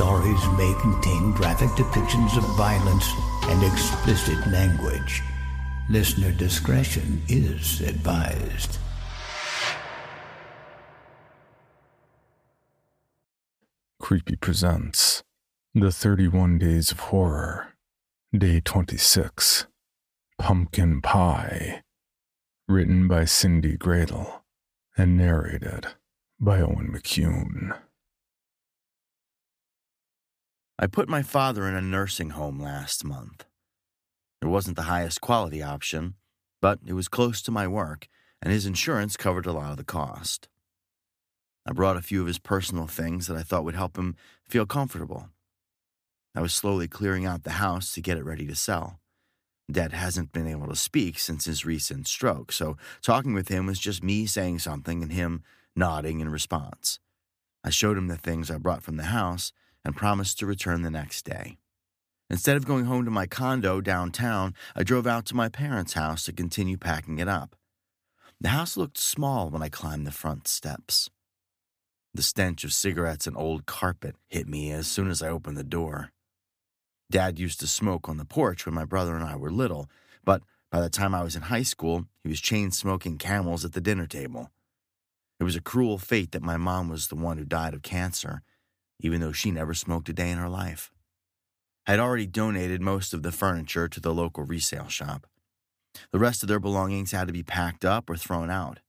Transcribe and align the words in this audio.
Stories 0.00 0.48
may 0.56 0.74
contain 0.80 1.32
graphic 1.32 1.68
depictions 1.72 2.34
of 2.38 2.56
violence 2.56 3.06
and 3.48 3.62
explicit 3.62 4.38
language. 4.46 5.22
Listener 5.90 6.32
discretion 6.32 7.20
is 7.28 7.82
advised. 7.82 8.78
Creepy 14.00 14.36
presents 14.36 15.22
The 15.74 15.92
31 15.92 16.56
Days 16.56 16.90
of 16.92 17.00
Horror, 17.00 17.74
Day 18.34 18.62
26 18.64 19.66
Pumpkin 20.38 21.02
Pie. 21.02 21.82
Written 22.66 23.06
by 23.06 23.24
Cyndi 23.24 23.76
Gradel 23.76 24.40
and 24.96 25.18
narrated 25.18 25.88
by 26.40 26.62
Owen 26.62 26.90
McCuen. 26.90 27.76
I 30.82 30.86
put 30.86 31.10
my 31.10 31.20
father 31.20 31.68
in 31.68 31.74
a 31.74 31.82
nursing 31.82 32.30
home 32.30 32.58
last 32.58 33.04
month. 33.04 33.44
It 34.40 34.46
wasn't 34.46 34.76
the 34.76 34.84
highest 34.84 35.20
quality 35.20 35.62
option, 35.62 36.14
but 36.62 36.78
it 36.86 36.94
was 36.94 37.06
close 37.06 37.42
to 37.42 37.50
my 37.50 37.68
work, 37.68 38.08
and 38.40 38.50
his 38.50 38.64
insurance 38.64 39.18
covered 39.18 39.44
a 39.44 39.52
lot 39.52 39.72
of 39.72 39.76
the 39.76 39.84
cost. 39.84 40.48
I 41.66 41.72
brought 41.72 41.98
a 41.98 42.02
few 42.02 42.22
of 42.22 42.28
his 42.28 42.38
personal 42.38 42.86
things 42.86 43.26
that 43.26 43.36
I 43.36 43.42
thought 43.42 43.64
would 43.64 43.74
help 43.74 43.98
him 43.98 44.16
feel 44.48 44.64
comfortable. 44.64 45.28
I 46.34 46.40
was 46.40 46.54
slowly 46.54 46.88
clearing 46.88 47.26
out 47.26 47.42
the 47.42 47.60
house 47.60 47.92
to 47.92 48.00
get 48.00 48.16
it 48.16 48.24
ready 48.24 48.46
to 48.46 48.54
sell. 48.54 49.00
Dad 49.70 49.92
hasn't 49.92 50.32
been 50.32 50.46
able 50.46 50.68
to 50.68 50.76
speak 50.76 51.18
since 51.18 51.44
his 51.44 51.66
recent 51.66 52.08
stroke, 52.08 52.52
so 52.52 52.78
talking 53.02 53.34
with 53.34 53.48
him 53.48 53.66
was 53.66 53.78
just 53.78 54.02
me 54.02 54.24
saying 54.24 54.60
something 54.60 55.02
and 55.02 55.12
him 55.12 55.42
nodding 55.76 56.20
in 56.20 56.30
response. 56.30 57.00
I 57.62 57.68
showed 57.68 57.98
him 57.98 58.08
the 58.08 58.16
things 58.16 58.50
I 58.50 58.56
brought 58.56 58.82
from 58.82 58.96
the 58.96 59.12
house 59.12 59.52
and 59.84 59.96
promised 59.96 60.38
to 60.38 60.46
return 60.46 60.82
the 60.82 60.90
next 60.90 61.24
day. 61.24 61.56
Instead 62.28 62.56
of 62.56 62.66
going 62.66 62.84
home 62.84 63.04
to 63.04 63.10
my 63.10 63.26
condo 63.26 63.80
downtown, 63.80 64.54
I 64.76 64.84
drove 64.84 65.06
out 65.06 65.26
to 65.26 65.36
my 65.36 65.48
parents' 65.48 65.94
house 65.94 66.24
to 66.24 66.32
continue 66.32 66.76
packing 66.76 67.18
it 67.18 67.28
up. 67.28 67.56
The 68.40 68.50
house 68.50 68.76
looked 68.76 68.98
small 68.98 69.50
when 69.50 69.62
I 69.62 69.68
climbed 69.68 70.06
the 70.06 70.12
front 70.12 70.46
steps. 70.46 71.10
The 72.14 72.22
stench 72.22 72.64
of 72.64 72.72
cigarettes 72.72 73.26
and 73.26 73.36
old 73.36 73.66
carpet 73.66 74.16
hit 74.28 74.48
me 74.48 74.70
as 74.70 74.86
soon 74.86 75.10
as 75.10 75.22
I 75.22 75.28
opened 75.28 75.56
the 75.56 75.64
door. 75.64 76.10
Dad 77.10 77.38
used 77.38 77.60
to 77.60 77.66
smoke 77.66 78.08
on 78.08 78.16
the 78.16 78.24
porch 78.24 78.64
when 78.64 78.74
my 78.74 78.84
brother 78.84 79.16
and 79.16 79.24
I 79.24 79.36
were 79.36 79.50
little, 79.50 79.90
but 80.24 80.42
by 80.70 80.80
the 80.80 80.88
time 80.88 81.14
I 81.14 81.24
was 81.24 81.34
in 81.34 81.42
high 81.42 81.62
school, 81.62 82.06
he 82.22 82.28
was 82.28 82.40
chain 82.40 82.70
smoking 82.70 83.18
camels 83.18 83.64
at 83.64 83.72
the 83.72 83.80
dinner 83.80 84.06
table. 84.06 84.50
It 85.40 85.44
was 85.44 85.56
a 85.56 85.60
cruel 85.60 85.98
fate 85.98 86.32
that 86.32 86.42
my 86.42 86.56
mom 86.56 86.88
was 86.88 87.08
the 87.08 87.16
one 87.16 87.38
who 87.38 87.44
died 87.44 87.74
of 87.74 87.82
cancer, 87.82 88.42
even 89.00 89.20
though 89.20 89.32
she 89.32 89.50
never 89.50 89.74
smoked 89.74 90.08
a 90.08 90.12
day 90.12 90.30
in 90.30 90.38
her 90.38 90.48
life. 90.48 90.90
I 91.86 91.92
had 91.92 92.00
already 92.00 92.26
donated 92.26 92.80
most 92.80 93.12
of 93.12 93.22
the 93.22 93.32
furniture 93.32 93.88
to 93.88 94.00
the 94.00 94.14
local 94.14 94.44
resale 94.44 94.88
shop. 94.88 95.26
The 96.12 96.18
rest 96.18 96.42
of 96.42 96.48
their 96.48 96.60
belongings 96.60 97.12
had 97.12 97.26
to 97.26 97.32
be 97.32 97.42
packed 97.42 97.84
up 97.84 98.08
or 98.08 98.16
thrown 98.16 98.50
out. 98.50 98.80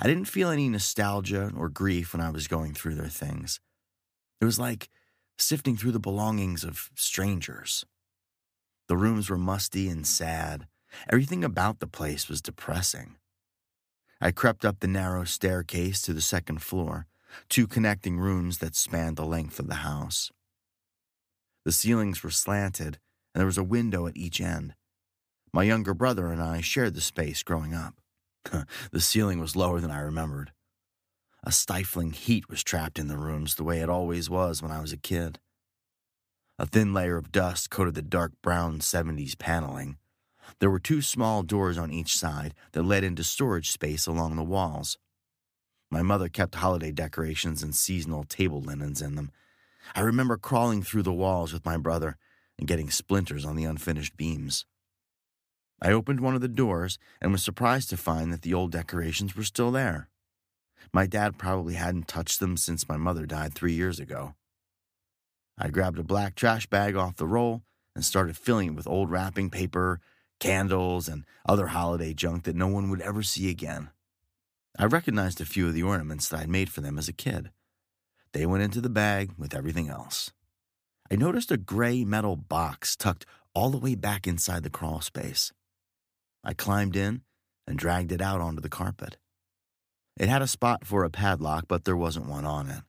I 0.00 0.06
didn't 0.06 0.24
feel 0.26 0.50
any 0.50 0.68
nostalgia 0.68 1.52
or 1.56 1.68
grief 1.68 2.12
when 2.12 2.20
I 2.20 2.30
was 2.30 2.48
going 2.48 2.74
through 2.74 2.96
their 2.96 3.08
things. 3.08 3.60
It 4.40 4.44
was 4.44 4.58
like 4.58 4.88
sifting 5.38 5.76
through 5.76 5.92
the 5.92 6.00
belongings 6.00 6.64
of 6.64 6.90
strangers. 6.96 7.84
The 8.88 8.96
rooms 8.96 9.30
were 9.30 9.38
musty 9.38 9.88
and 9.88 10.06
sad. 10.06 10.66
Everything 11.08 11.44
about 11.44 11.78
the 11.78 11.86
place 11.86 12.28
was 12.28 12.42
depressing. 12.42 13.16
I 14.20 14.30
crept 14.32 14.64
up 14.64 14.80
the 14.80 14.88
narrow 14.88 15.24
staircase 15.24 16.02
to 16.02 16.12
the 16.12 16.20
second 16.20 16.62
floor, 16.62 17.06
two 17.48 17.66
connecting 17.66 18.18
rooms 18.18 18.58
that 18.58 18.74
spanned 18.74 19.16
the 19.16 19.24
length 19.24 19.58
of 19.58 19.68
the 19.68 19.76
house. 19.76 20.30
The 21.64 21.72
ceilings 21.72 22.22
were 22.22 22.30
slanted, 22.30 22.98
and 23.34 23.40
there 23.40 23.46
was 23.46 23.58
a 23.58 23.64
window 23.64 24.06
at 24.06 24.16
each 24.16 24.40
end. 24.40 24.74
My 25.52 25.62
younger 25.64 25.94
brother 25.94 26.28
and 26.28 26.42
I 26.42 26.60
shared 26.60 26.94
the 26.94 27.00
space 27.00 27.42
growing 27.42 27.74
up. 27.74 27.94
the 28.90 29.00
ceiling 29.00 29.38
was 29.38 29.54
lower 29.54 29.80
than 29.80 29.90
I 29.90 30.00
remembered. 30.00 30.52
A 31.44 31.52
stifling 31.52 32.12
heat 32.12 32.48
was 32.48 32.62
trapped 32.62 32.98
in 32.98 33.08
the 33.08 33.16
rooms 33.16 33.54
the 33.54 33.64
way 33.64 33.80
it 33.80 33.88
always 33.88 34.30
was 34.30 34.62
when 34.62 34.70
I 34.70 34.80
was 34.80 34.92
a 34.92 34.96
kid. 34.96 35.38
A 36.58 36.66
thin 36.66 36.94
layer 36.94 37.16
of 37.16 37.32
dust 37.32 37.70
coated 37.70 37.94
the 37.94 38.02
dark 38.02 38.32
brown 38.42 38.78
70s 38.78 39.38
paneling. 39.38 39.96
There 40.60 40.70
were 40.70 40.78
two 40.78 41.02
small 41.02 41.42
doors 41.42 41.78
on 41.78 41.92
each 41.92 42.16
side 42.16 42.54
that 42.72 42.84
led 42.84 43.04
into 43.04 43.24
storage 43.24 43.70
space 43.70 44.06
along 44.06 44.36
the 44.36 44.44
walls. 44.44 44.98
My 45.92 46.00
mother 46.00 46.30
kept 46.30 46.54
holiday 46.54 46.90
decorations 46.90 47.62
and 47.62 47.74
seasonal 47.74 48.24
table 48.24 48.62
linens 48.62 49.02
in 49.02 49.14
them. 49.14 49.30
I 49.94 50.00
remember 50.00 50.38
crawling 50.38 50.82
through 50.82 51.02
the 51.02 51.12
walls 51.12 51.52
with 51.52 51.66
my 51.66 51.76
brother 51.76 52.16
and 52.58 52.66
getting 52.66 52.88
splinters 52.88 53.44
on 53.44 53.56
the 53.56 53.66
unfinished 53.66 54.16
beams. 54.16 54.64
I 55.82 55.92
opened 55.92 56.20
one 56.20 56.34
of 56.34 56.40
the 56.40 56.48
doors 56.48 56.98
and 57.20 57.30
was 57.30 57.44
surprised 57.44 57.90
to 57.90 57.98
find 57.98 58.32
that 58.32 58.40
the 58.40 58.54
old 58.54 58.72
decorations 58.72 59.36
were 59.36 59.42
still 59.42 59.70
there. 59.70 60.08
My 60.94 61.06
dad 61.06 61.36
probably 61.36 61.74
hadn't 61.74 62.08
touched 62.08 62.40
them 62.40 62.56
since 62.56 62.88
my 62.88 62.96
mother 62.96 63.26
died 63.26 63.52
three 63.52 63.74
years 63.74 64.00
ago. 64.00 64.34
I 65.58 65.68
grabbed 65.68 65.98
a 65.98 66.02
black 66.02 66.36
trash 66.36 66.66
bag 66.66 66.96
off 66.96 67.16
the 67.16 67.26
roll 67.26 67.64
and 67.94 68.02
started 68.02 68.38
filling 68.38 68.68
it 68.68 68.74
with 68.76 68.88
old 68.88 69.10
wrapping 69.10 69.50
paper, 69.50 70.00
candles, 70.40 71.06
and 71.06 71.26
other 71.46 71.66
holiday 71.66 72.14
junk 72.14 72.44
that 72.44 72.56
no 72.56 72.68
one 72.68 72.88
would 72.88 73.02
ever 73.02 73.22
see 73.22 73.50
again. 73.50 73.90
I 74.78 74.86
recognized 74.86 75.40
a 75.40 75.44
few 75.44 75.68
of 75.68 75.74
the 75.74 75.82
ornaments 75.82 76.28
that 76.28 76.40
I'd 76.40 76.48
made 76.48 76.70
for 76.70 76.80
them 76.80 76.98
as 76.98 77.08
a 77.08 77.12
kid. 77.12 77.50
They 78.32 78.46
went 78.46 78.62
into 78.62 78.80
the 78.80 78.88
bag 78.88 79.32
with 79.36 79.54
everything 79.54 79.88
else. 79.88 80.32
I 81.10 81.16
noticed 81.16 81.50
a 81.50 81.58
gray 81.58 82.04
metal 82.04 82.36
box 82.36 82.96
tucked 82.96 83.26
all 83.54 83.68
the 83.68 83.78
way 83.78 83.94
back 83.94 84.26
inside 84.26 84.62
the 84.62 84.70
crawl 84.70 85.02
space. 85.02 85.52
I 86.42 86.54
climbed 86.54 86.96
in 86.96 87.22
and 87.66 87.78
dragged 87.78 88.12
it 88.12 88.22
out 88.22 88.40
onto 88.40 88.62
the 88.62 88.70
carpet. 88.70 89.18
It 90.18 90.28
had 90.28 90.42
a 90.42 90.46
spot 90.46 90.86
for 90.86 91.04
a 91.04 91.10
padlock, 91.10 91.66
but 91.68 91.84
there 91.84 91.96
wasn't 91.96 92.28
one 92.28 92.44
on 92.46 92.68
it. 92.68 92.82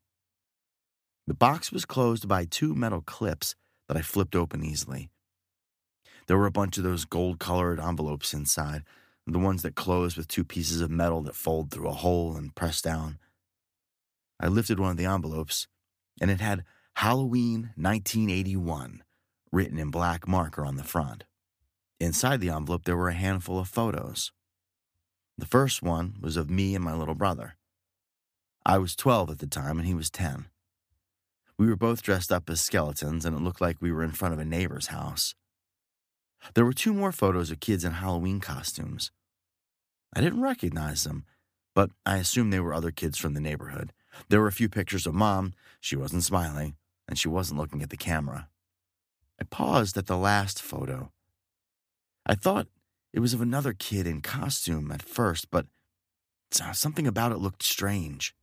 The 1.28 1.34
box 1.34 1.72
was 1.72 1.86
closed 1.86 2.28
by 2.28 2.46
two 2.46 2.74
metal 2.74 3.02
clips 3.02 3.56
that 3.88 3.98
I 3.98 4.02
flipped 4.02 4.36
open 4.36 4.64
easily. 4.64 5.10
There 6.28 6.38
were 6.38 6.46
a 6.46 6.52
bunch 6.52 6.78
of 6.78 6.84
those 6.84 7.06
gold 7.06 7.40
colored 7.40 7.80
envelopes 7.80 8.34
inside, 8.34 8.84
the 9.26 9.40
ones 9.40 9.62
that 9.62 9.76
close 9.76 10.18
with 10.18 10.28
two 10.28 10.44
pieces 10.44 10.82
of 10.82 10.92
metal 10.92 11.22
that 11.22 11.36
fold 11.36 11.72
through 11.72 11.88
a 11.88 11.94
hole 11.94 12.36
and 12.36 12.56
press 12.56 12.82
down. 12.82 13.20
I 14.40 14.48
lifted 14.48 14.80
one 14.80 14.92
of 14.92 14.98
the 14.98 15.06
envelopes, 15.06 15.68
and 16.20 16.30
it 16.30 16.42
had 16.42 16.66
Halloween 16.96 17.72
1981, 17.76 19.04
written 19.52 19.80
in 19.80 19.90
black 19.90 20.28
marker 20.28 20.66
on 20.66 20.76
the 20.76 20.84
front. 20.84 21.24
Inside 22.00 22.42
the 22.42 22.50
envelope, 22.50 22.84
there 22.84 22.98
were 22.98 23.10
a 23.10 23.14
handful 23.14 23.58
of 23.60 23.70
photos. 23.70 24.32
The 25.38 25.46
first 25.46 25.82
one 25.82 26.16
was 26.20 26.36
of 26.36 26.50
me 26.50 26.76
and 26.76 26.84
my 26.84 26.94
little 26.94 27.16
brother. 27.16 27.56
I 28.66 28.78
was 28.78 28.96
12 28.96 29.32
at 29.32 29.40
the 29.40 29.48
time 29.48 29.78
and 29.80 29.88
he 29.88 29.94
was 29.94 30.10
10. 30.10 30.48
We 31.58 31.68
were 31.68 31.76
both 31.76 32.02
dressed 32.02 32.32
up 32.32 32.50
as 32.50 32.62
skeletons, 32.62 33.26
and 33.26 33.36
it 33.36 33.42
looked 33.42 33.62
like 33.62 33.78
we 33.80 33.92
were 33.92 34.04
in 34.04 34.12
front 34.12 34.34
of 34.34 34.40
a 34.40 34.46
neighbor's 34.46 34.88
house. 34.88 35.36
There 36.54 36.66
were 36.66 36.74
two 36.74 36.94
more 36.94 37.12
photos 37.12 37.52
of 37.52 37.60
kids 37.60 37.84
in 37.84 37.94
Halloween 37.94 38.40
costumes. 38.40 39.12
I 40.16 40.22
didn't 40.22 40.42
recognize 40.42 41.04
them, 41.04 41.26
but 41.74 41.92
I 42.06 42.18
assumed 42.18 42.54
they 42.54 42.60
were 42.60 42.74
other 42.74 42.92
kids 42.92 43.18
from 43.18 43.34
the 43.34 43.42
neighborhood. 43.42 43.94
There 44.30 44.42
were 44.42 44.48
a 44.48 44.54
few 44.54 44.70
pictures 44.70 45.08
of 45.08 45.14
mom. 45.14 45.54
She 45.80 45.96
wasn't 45.96 46.24
smiling, 46.24 46.76
and 47.08 47.18
she 47.18 47.28
wasn't 47.28 47.60
looking 47.60 47.82
at 47.82 47.90
the 47.90 47.98
camera. 47.98 48.50
I 49.40 49.46
paused 49.46 49.98
at 49.98 50.06
the 50.06 50.18
last 50.18 50.62
photo. 50.62 51.12
I 52.26 52.36
thought 52.36 52.68
it 53.12 53.20
was 53.20 53.34
of 53.34 53.42
another 53.42 53.74
kid 53.74 54.08
in 54.08 54.22
costume 54.22 54.92
at 54.92 55.02
first, 55.02 55.50
but 55.50 55.66
uh, 56.62 56.74
something 56.74 57.08
about 57.08 57.32
it 57.32 57.38
looked 57.38 57.64
strange. 57.64 58.36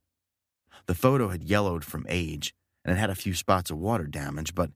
The 0.87 0.95
photo 0.95 1.29
had 1.29 1.43
yellowed 1.43 1.85
from 1.85 2.05
age, 2.09 2.53
and 2.83 2.95
it 2.95 2.99
had 2.99 3.09
a 3.09 3.15
few 3.15 3.33
spots 3.33 3.71
of 3.71 3.77
water 3.77 4.07
damage, 4.07 4.53
but 4.53 4.71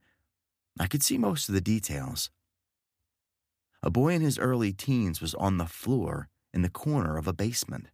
I 0.79 0.87
could 0.87 1.03
see 1.03 1.17
most 1.17 1.49
of 1.49 1.55
the 1.55 1.61
details. 1.61 2.29
A 3.85 3.91
boy 3.91 4.13
in 4.13 4.21
his 4.21 4.39
early 4.39 4.73
teens 4.73 5.21
was 5.21 5.35
on 5.35 5.59
the 5.59 5.67
floor 5.67 6.27
in 6.51 6.63
the 6.63 6.69
corner 6.69 7.17
of 7.17 7.27
a 7.27 7.33
basement. 7.33 7.87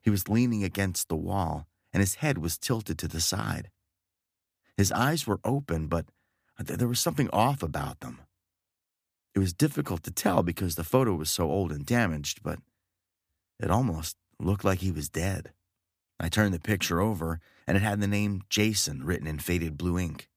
He 0.00 0.08
was 0.08 0.28
leaning 0.28 0.64
against 0.64 1.08
the 1.08 1.16
wall, 1.16 1.66
and 1.92 2.00
his 2.00 2.16
head 2.16 2.38
was 2.38 2.56
tilted 2.56 2.98
to 2.98 3.08
the 3.08 3.20
side. 3.20 3.70
His 4.74 4.90
eyes 4.90 5.26
were 5.26 5.38
open, 5.44 5.86
but 5.86 6.06
there 6.58 6.88
was 6.88 6.98
something 6.98 7.28
off 7.30 7.62
about 7.62 8.00
them. 8.00 8.22
It 9.34 9.38
was 9.38 9.52
difficult 9.52 10.02
to 10.04 10.10
tell 10.10 10.42
because 10.42 10.76
the 10.76 10.84
photo 10.84 11.14
was 11.14 11.30
so 11.30 11.50
old 11.50 11.72
and 11.72 11.84
damaged, 11.84 12.42
but 12.42 12.60
it 13.60 13.70
almost 13.70 14.16
looked 14.40 14.64
like 14.64 14.78
he 14.78 14.90
was 14.90 15.10
dead. 15.10 15.52
I 16.18 16.30
turned 16.30 16.54
the 16.54 16.58
picture 16.58 17.00
over, 17.00 17.38
and 17.66 17.76
it 17.76 17.82
had 17.82 18.00
the 18.00 18.06
name 18.06 18.44
Jason 18.48 19.04
written 19.04 19.26
in 19.26 19.40
faded 19.40 19.76
blue 19.76 19.98
ink. 19.98 20.30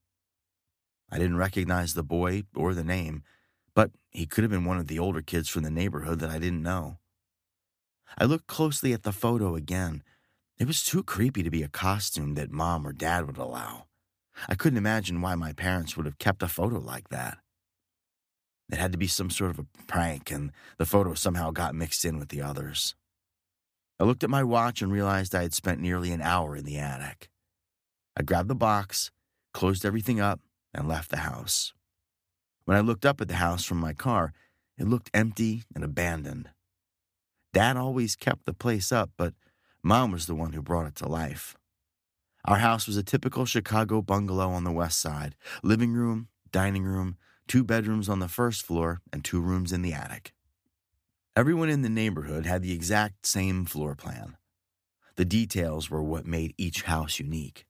I 1.09 1.17
didn't 1.17 1.37
recognize 1.37 1.93
the 1.93 2.03
boy 2.03 2.43
or 2.53 2.73
the 2.73 2.83
name, 2.83 3.23
but 3.75 3.91
he 4.09 4.25
could 4.25 4.43
have 4.43 4.51
been 4.51 4.65
one 4.65 4.77
of 4.77 4.87
the 4.87 4.97
older 4.97 5.21
kids 5.21 5.49
from 5.49 5.63
the 5.63 5.69
neighborhood 5.69 6.19
that 6.19 6.29
I 6.29 6.39
didn't 6.39 6.63
know. 6.63 6.97
I 8.17 8.23
looked 8.23 8.47
closely 8.47 8.93
at 8.93 9.03
the 9.03 9.11
photo 9.11 9.55
again. 9.55 10.01
It 10.57 10.67
was 10.67 10.83
too 10.83 11.03
creepy 11.03 11.43
to 11.43 11.51
be 11.51 11.63
a 11.63 11.67
costume 11.67 12.35
that 12.35 12.49
mom 12.49 12.87
or 12.87 12.93
dad 12.93 13.27
would 13.27 13.37
allow. 13.37 13.87
I 14.47 14.55
couldn't 14.55 14.77
imagine 14.77 15.21
why 15.21 15.35
my 15.35 15.51
parents 15.51 15.95
would 15.95 16.05
have 16.05 16.17
kept 16.17 16.41
a 16.41 16.47
photo 16.47 16.79
like 16.79 17.09
that. 17.09 17.37
It 18.71 18.77
had 18.77 18.93
to 18.93 18.97
be 18.97 19.07
some 19.07 19.29
sort 19.29 19.51
of 19.51 19.59
a 19.59 19.65
prank, 19.87 20.31
and 20.31 20.51
the 20.77 20.85
photo 20.85 21.13
somehow 21.13 21.51
got 21.51 21.75
mixed 21.75 22.03
in 22.03 22.17
with 22.17 22.29
the 22.29 22.41
others. 22.41 22.95
I 23.99 24.05
looked 24.05 24.23
at 24.23 24.29
my 24.29 24.43
watch 24.43 24.81
and 24.81 24.91
realized 24.91 25.35
I 25.35 25.43
had 25.43 25.53
spent 25.53 25.79
nearly 25.79 26.11
an 26.11 26.21
hour 26.21 26.55
in 26.55 26.65
the 26.65 26.77
attic. 26.77 27.29
I 28.17 28.23
grabbed 28.23 28.49
the 28.49 28.55
box, 28.55 29.11
closed 29.53 29.85
everything 29.85 30.19
up, 30.19 30.39
and 30.73 30.87
left 30.87 31.11
the 31.11 31.17
house. 31.17 31.73
When 32.65 32.75
I 32.75 32.81
looked 32.81 33.05
up 33.05 33.21
at 33.21 33.27
the 33.27 33.35
house 33.35 33.63
from 33.63 33.77
my 33.77 33.93
car, 33.93 34.33
it 34.77 34.87
looked 34.87 35.11
empty 35.13 35.63
and 35.73 35.83
abandoned. 35.83 36.49
Dad 37.53 37.77
always 37.77 38.15
kept 38.15 38.45
the 38.45 38.53
place 38.53 38.91
up, 38.91 39.11
but 39.17 39.33
Mom 39.81 40.11
was 40.11 40.25
the 40.25 40.35
one 40.35 40.53
who 40.53 40.61
brought 40.61 40.87
it 40.87 40.95
to 40.95 41.07
life. 41.07 41.55
Our 42.43 42.57
house 42.57 42.87
was 42.87 42.97
a 42.97 43.03
typical 43.03 43.45
Chicago 43.45 44.01
bungalow 44.01 44.49
on 44.49 44.63
the 44.63 44.71
west 44.71 44.99
side 44.99 45.35
living 45.63 45.93
room, 45.93 46.27
dining 46.51 46.83
room, 46.83 47.17
two 47.47 47.63
bedrooms 47.63 48.09
on 48.09 48.19
the 48.19 48.27
first 48.27 48.63
floor, 48.63 49.01
and 49.13 49.23
two 49.23 49.39
rooms 49.39 49.71
in 49.71 49.81
the 49.81 49.93
attic. 49.93 50.33
Everyone 51.35 51.69
in 51.69 51.81
the 51.81 51.89
neighborhood 51.89 52.45
had 52.45 52.61
the 52.61 52.73
exact 52.73 53.25
same 53.25 53.65
floor 53.65 53.95
plan. 53.95 54.37
The 55.15 55.25
details 55.25 55.89
were 55.89 56.03
what 56.03 56.25
made 56.25 56.53
each 56.57 56.83
house 56.83 57.19
unique. 57.19 57.65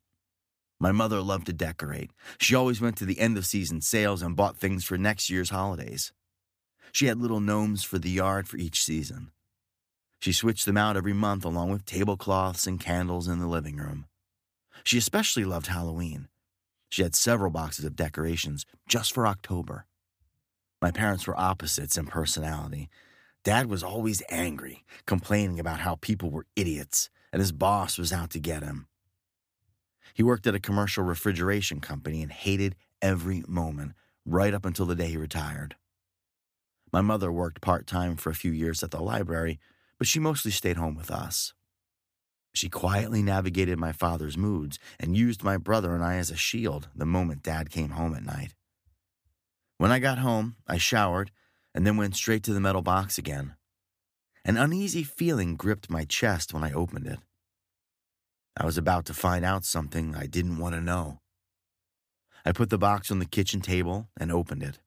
My 0.80 0.92
mother 0.92 1.22
loved 1.22 1.46
to 1.48 1.54
decorate. 1.54 2.12
She 2.40 2.56
always 2.56 2.82
went 2.82 2.98
to 2.98 3.06
the 3.06 3.20
end 3.20 3.38
of 3.38 3.46
season 3.46 3.82
sales 3.82 4.22
and 4.22 4.36
bought 4.36 4.58
things 4.58 4.84
for 4.84 4.98
next 4.98 5.30
year's 5.30 5.50
holidays. 5.50 6.12
She 6.92 7.08
had 7.08 7.20
little 7.20 7.40
gnomes 7.40 7.84
for 7.84 7.98
the 7.98 8.10
yard 8.10 8.48
for 8.48 8.58
each 8.58 8.84
season. 8.84 9.32
She 10.20 10.32
switched 10.32 10.66
them 10.66 10.78
out 10.78 10.98
every 10.98 11.14
month 11.14 11.46
along 11.46 11.72
with 11.72 11.86
tablecloths 11.86 12.68
and 12.68 12.80
candles 12.80 13.28
in 13.28 13.40
the 13.40 13.48
living 13.48 13.78
room. 13.78 14.06
She 14.84 14.98
especially 14.98 15.46
loved 15.46 15.68
Halloween. 15.68 16.28
She 16.90 17.04
had 17.04 17.16
several 17.16 17.52
boxes 17.52 17.86
of 17.86 17.96
decorations 17.96 18.66
just 18.88 19.14
for 19.14 19.28
October. 19.28 19.86
My 20.82 20.92
parents 20.92 21.26
were 21.28 21.40
opposites 21.40 21.98
in 21.98 22.06
personality. 22.08 22.90
Dad 23.44 23.68
was 23.68 23.84
always 23.84 24.24
angry, 24.30 24.84
complaining 25.06 25.60
about 25.60 25.80
how 25.80 25.96
people 25.96 26.30
were 26.30 26.46
idiots 26.56 27.10
and 27.32 27.42
his 27.42 27.52
boss 27.52 27.98
was 27.98 28.14
out 28.14 28.30
to 28.30 28.40
get 28.40 28.64
him. 28.64 28.88
He 30.14 30.24
worked 30.24 30.48
at 30.48 30.56
a 30.56 30.60
commercial 30.60 31.04
refrigeration 31.04 31.80
company 31.80 32.22
and 32.22 32.32
hated 32.32 32.76
every 33.02 33.44
moment, 33.48 33.94
right 34.26 34.54
up 34.54 34.66
until 34.66 34.86
the 34.86 34.96
day 34.96 35.08
he 35.08 35.18
retired. 35.18 35.76
My 36.92 37.02
mother 37.02 37.32
worked 37.32 37.62
part 37.62 37.88
time 37.88 38.16
for 38.16 38.30
a 38.30 38.36
few 38.36 38.52
years 38.52 38.82
at 38.84 38.92
the 38.92 39.02
library, 39.02 39.60
but 39.98 40.08
she 40.08 40.20
mostly 40.20 40.52
stayed 40.52 40.78
home 40.78 40.96
with 40.96 41.12
us. 41.12 41.54
She 42.54 42.70
quietly 42.70 43.22
navigated 43.22 43.78
my 43.78 43.92
father's 43.92 44.38
moods 44.38 44.80
and 44.98 45.18
used 45.18 45.44
my 45.44 45.58
brother 45.58 45.94
and 45.94 46.04
I 46.04 46.16
as 46.16 46.32
a 46.32 46.38
shield 46.38 46.88
the 46.96 47.06
moment 47.06 47.44
Dad 47.44 47.70
came 47.70 47.90
home 47.90 48.16
at 48.16 48.24
night. 48.24 48.54
When 49.78 49.92
I 49.92 50.00
got 50.00 50.20
home, 50.20 50.56
I 50.66 50.78
showered 50.78 51.32
and 51.74 51.86
then 51.86 51.98
went 51.98 52.16
straight 52.16 52.44
to 52.44 52.54
the 52.54 52.62
metal 52.62 52.82
box 52.82 53.18
again. 53.18 53.56
An 54.46 54.56
uneasy 54.56 55.04
feeling 55.04 55.58
gripped 55.58 55.90
my 55.90 56.06
chest 56.06 56.54
when 56.54 56.64
I 56.64 56.72
opened 56.72 57.08
it. 57.08 57.20
I 58.58 58.66
was 58.66 58.78
about 58.78 59.06
to 59.06 59.14
find 59.14 59.44
out 59.44 59.66
something 59.66 60.16
I 60.16 60.28
didn't 60.28 60.58
want 60.58 60.76
to 60.76 60.82
know. 60.82 61.20
I 62.46 62.52
put 62.52 62.70
the 62.70 62.78
box 62.78 63.12
on 63.12 63.20
the 63.20 63.26
kitchen 63.26 63.60
table 63.60 64.08
and 64.18 64.32
opened 64.32 64.64
it. 64.64 64.80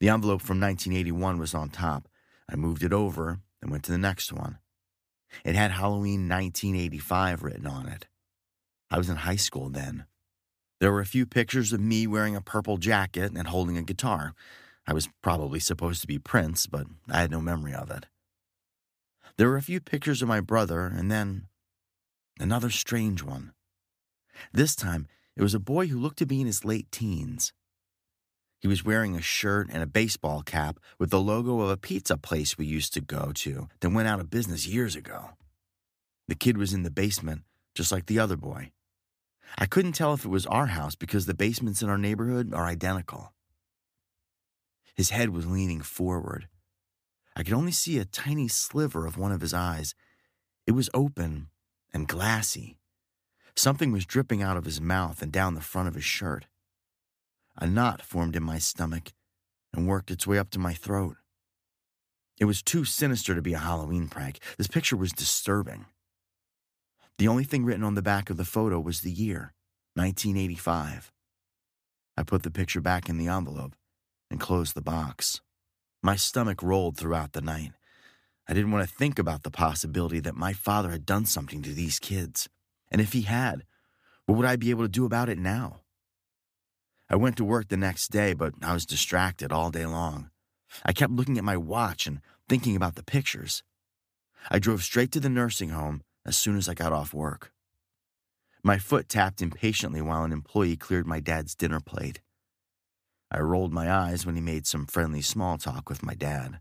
The 0.00 0.08
envelope 0.08 0.42
from 0.42 0.60
1981 0.60 1.38
was 1.38 1.54
on 1.54 1.70
top. 1.70 2.08
I 2.48 2.56
moved 2.56 2.82
it 2.82 2.92
over 2.92 3.40
and 3.62 3.70
went 3.70 3.84
to 3.84 3.92
the 3.92 3.98
next 3.98 4.32
one. 4.32 4.58
It 5.44 5.54
had 5.54 5.70
Halloween 5.70 6.28
1985 6.28 7.42
written 7.42 7.66
on 7.66 7.88
it. 7.88 8.06
I 8.90 8.98
was 8.98 9.08
in 9.08 9.16
high 9.16 9.36
school 9.36 9.70
then. 9.70 10.04
There 10.80 10.92
were 10.92 11.00
a 11.00 11.06
few 11.06 11.24
pictures 11.24 11.72
of 11.72 11.80
me 11.80 12.06
wearing 12.06 12.36
a 12.36 12.42
purple 12.42 12.76
jacket 12.76 13.32
and 13.36 13.46
holding 13.46 13.78
a 13.78 13.82
guitar. 13.82 14.34
I 14.86 14.92
was 14.92 15.08
probably 15.22 15.60
supposed 15.60 16.00
to 16.00 16.08
be 16.08 16.18
Prince, 16.18 16.66
but 16.66 16.86
I 17.08 17.20
had 17.20 17.30
no 17.30 17.40
memory 17.40 17.72
of 17.72 17.90
it. 17.90 18.06
There 19.38 19.48
were 19.48 19.56
a 19.56 19.62
few 19.62 19.80
pictures 19.80 20.20
of 20.20 20.28
my 20.28 20.40
brother, 20.40 20.86
and 20.86 21.10
then 21.10 21.46
another 22.42 22.70
strange 22.70 23.22
one. 23.22 23.52
This 24.52 24.74
time, 24.74 25.06
it 25.36 25.42
was 25.42 25.54
a 25.54 25.60
boy 25.60 25.86
who 25.86 25.98
looked 25.98 26.18
to 26.18 26.26
be 26.26 26.40
in 26.40 26.46
his 26.46 26.64
late 26.64 26.90
teens. 26.90 27.52
He 28.58 28.66
was 28.66 28.84
wearing 28.84 29.14
a 29.14 29.22
shirt 29.22 29.68
and 29.72 29.82
a 29.82 29.86
baseball 29.86 30.42
cap 30.42 30.78
with 30.98 31.10
the 31.10 31.20
logo 31.20 31.60
of 31.60 31.70
a 31.70 31.76
pizza 31.76 32.16
place 32.16 32.58
we 32.58 32.66
used 32.66 32.92
to 32.94 33.00
go 33.00 33.30
to 33.36 33.68
that 33.80 33.92
went 33.92 34.08
out 34.08 34.20
of 34.20 34.30
business 34.30 34.66
years 34.66 34.96
ago. 34.96 35.30
The 36.26 36.34
kid 36.34 36.58
was 36.58 36.72
in 36.72 36.82
the 36.82 36.90
basement, 36.90 37.42
just 37.74 37.92
like 37.92 38.06
the 38.06 38.18
other 38.18 38.36
boy. 38.36 38.72
I 39.56 39.66
couldn't 39.66 39.92
tell 39.92 40.12
if 40.14 40.24
it 40.24 40.28
was 40.28 40.46
our 40.46 40.66
house 40.66 40.96
because 40.96 41.26
the 41.26 41.34
basements 41.34 41.80
in 41.80 41.88
our 41.88 41.98
neighborhood 41.98 42.52
are 42.52 42.66
identical. 42.66 43.32
His 44.96 45.10
head 45.10 45.30
was 45.30 45.46
leaning 45.46 45.80
forward. 45.80 46.48
I 47.36 47.44
could 47.44 47.54
only 47.54 47.72
see 47.72 47.98
a 47.98 48.04
tiny 48.04 48.48
sliver 48.48 49.06
of 49.06 49.16
one 49.16 49.32
of 49.32 49.40
his 49.40 49.54
eyes. 49.54 49.94
It 50.66 50.72
was 50.72 50.90
open 50.92 51.48
and 51.92 52.08
glassy. 52.08 52.78
Something 53.54 53.92
was 53.92 54.06
dripping 54.06 54.42
out 54.42 54.56
of 54.56 54.64
his 54.64 54.80
mouth 54.80 55.22
and 55.22 55.30
down 55.30 55.54
the 55.54 55.60
front 55.60 55.88
of 55.88 55.94
his 55.94 56.04
shirt. 56.04 56.46
A 57.56 57.66
knot 57.66 58.02
formed 58.02 58.34
in 58.34 58.42
my 58.42 58.58
stomach 58.58 59.12
and 59.74 59.86
worked 59.86 60.10
its 60.10 60.26
way 60.26 60.38
up 60.38 60.50
to 60.50 60.58
my 60.58 60.72
throat. 60.72 61.16
It 62.38 62.46
was 62.46 62.62
too 62.62 62.84
sinister 62.84 63.34
to 63.34 63.42
be 63.42 63.52
a 63.52 63.58
Halloween 63.58 64.08
prank. 64.08 64.38
This 64.56 64.66
picture 64.66 64.96
was 64.96 65.12
disturbing. 65.12 65.86
The 67.18 67.28
only 67.28 67.44
thing 67.44 67.64
written 67.64 67.84
on 67.84 67.94
the 67.94 68.02
back 68.02 68.30
of 68.30 68.36
the 68.36 68.44
photo 68.44 68.80
was 68.80 69.02
the 69.02 69.12
year, 69.12 69.52
1985. 69.94 71.12
I 72.16 72.22
put 72.22 72.42
the 72.42 72.50
picture 72.50 72.80
back 72.80 73.08
in 73.08 73.18
the 73.18 73.28
envelope 73.28 73.76
and 74.30 74.40
closed 74.40 74.74
the 74.74 74.80
box. 74.80 75.40
My 76.02 76.16
stomach 76.16 76.62
rolled 76.62 76.96
throughout 76.96 77.32
the 77.32 77.42
night. 77.42 77.72
I 78.48 78.54
didn't 78.54 78.72
want 78.72 78.88
to 78.88 78.94
think 78.94 79.18
about 79.18 79.44
the 79.44 79.50
possibility 79.50 80.20
that 80.20 80.34
my 80.34 80.52
father 80.52 80.90
had 80.90 81.06
done 81.06 81.26
something 81.26 81.62
to 81.62 81.72
these 81.72 81.98
kids. 81.98 82.48
And 82.90 83.00
if 83.00 83.12
he 83.12 83.22
had, 83.22 83.64
what 84.26 84.36
would 84.36 84.46
I 84.46 84.56
be 84.56 84.70
able 84.70 84.84
to 84.84 84.88
do 84.88 85.04
about 85.04 85.28
it 85.28 85.38
now? 85.38 85.80
I 87.08 87.16
went 87.16 87.36
to 87.36 87.44
work 87.44 87.68
the 87.68 87.76
next 87.76 88.08
day, 88.08 88.32
but 88.32 88.54
I 88.62 88.72
was 88.72 88.86
distracted 88.86 89.52
all 89.52 89.70
day 89.70 89.86
long. 89.86 90.30
I 90.84 90.92
kept 90.92 91.12
looking 91.12 91.38
at 91.38 91.44
my 91.44 91.56
watch 91.56 92.06
and 92.06 92.20
thinking 92.48 92.74
about 92.74 92.94
the 92.94 93.02
pictures. 93.02 93.62
I 94.50 94.58
drove 94.58 94.82
straight 94.82 95.12
to 95.12 95.20
the 95.20 95.28
nursing 95.28 95.68
home 95.70 96.02
as 96.24 96.36
soon 96.36 96.56
as 96.56 96.68
I 96.68 96.74
got 96.74 96.92
off 96.92 97.14
work. 97.14 97.52
My 98.64 98.78
foot 98.78 99.08
tapped 99.08 99.42
impatiently 99.42 100.00
while 100.00 100.24
an 100.24 100.32
employee 100.32 100.76
cleared 100.76 101.06
my 101.06 101.20
dad's 101.20 101.54
dinner 101.54 101.80
plate. 101.80 102.20
I 103.30 103.40
rolled 103.40 103.72
my 103.72 103.90
eyes 103.90 104.24
when 104.24 104.34
he 104.34 104.40
made 104.40 104.66
some 104.66 104.86
friendly 104.86 105.22
small 105.22 105.58
talk 105.58 105.88
with 105.88 106.02
my 106.02 106.14
dad. 106.14 106.60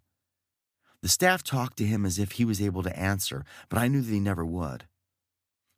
The 1.01 1.09
staff 1.09 1.43
talked 1.43 1.77
to 1.77 1.85
him 1.85 2.05
as 2.05 2.19
if 2.19 2.33
he 2.33 2.45
was 2.45 2.61
able 2.61 2.83
to 2.83 2.97
answer, 2.97 3.43
but 3.69 3.79
I 3.79 3.87
knew 3.87 4.01
that 4.01 4.11
he 4.11 4.19
never 4.19 4.45
would. 4.45 4.85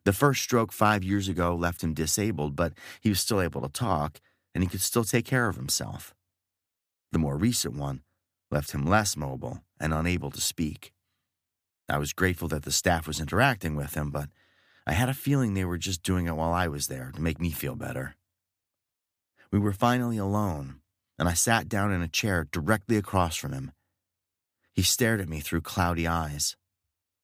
The 0.04 0.12
first 0.12 0.42
stroke 0.42 0.70
five 0.70 1.02
years 1.02 1.28
ago 1.28 1.54
left 1.54 1.82
him 1.82 1.94
disabled, 1.94 2.54
but 2.54 2.74
he 3.00 3.08
was 3.08 3.20
still 3.20 3.40
able 3.40 3.62
to 3.62 3.68
talk, 3.68 4.20
and 4.54 4.62
he 4.62 4.68
could 4.68 4.82
still 4.82 5.04
take 5.04 5.24
care 5.24 5.48
of 5.48 5.56
himself. 5.56 6.14
The 7.12 7.18
more 7.18 7.38
recent 7.38 7.74
one 7.74 8.02
left 8.50 8.72
him 8.72 8.84
less 8.84 9.16
mobile 9.16 9.62
and 9.80 9.94
unable 9.94 10.30
to 10.30 10.40
speak. 10.40 10.92
I 11.88 11.98
was 11.98 12.12
grateful 12.12 12.48
that 12.48 12.64
the 12.64 12.72
staff 12.72 13.06
was 13.06 13.20
interacting 13.20 13.76
with 13.76 13.94
him, 13.94 14.10
but 14.10 14.28
I 14.86 14.92
had 14.92 15.08
a 15.08 15.14
feeling 15.14 15.54
they 15.54 15.64
were 15.64 15.78
just 15.78 16.02
doing 16.02 16.26
it 16.26 16.36
while 16.36 16.52
I 16.52 16.68
was 16.68 16.88
there 16.88 17.10
to 17.14 17.20
make 17.20 17.40
me 17.40 17.50
feel 17.50 17.74
better. 17.74 18.14
We 19.50 19.58
were 19.58 19.72
finally 19.72 20.18
alone, 20.18 20.80
and 21.18 21.28
I 21.28 21.34
sat 21.34 21.68
down 21.68 21.92
in 21.92 22.02
a 22.02 22.08
chair 22.08 22.46
directly 22.50 22.96
across 22.96 23.36
from 23.36 23.52
him. 23.52 23.72
He 24.74 24.82
stared 24.82 25.20
at 25.20 25.28
me 25.28 25.40
through 25.40 25.60
cloudy 25.60 26.06
eyes. 26.06 26.56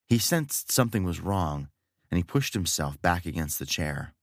He 0.06 0.18
sensed 0.18 0.70
something 0.70 1.04
was 1.04 1.20
wrong, 1.20 1.68
and 2.10 2.16
he 2.16 2.24
pushed 2.24 2.54
himself 2.54 3.00
back 3.02 3.26
against 3.26 3.58
the 3.58 3.66
chair. 3.66 4.14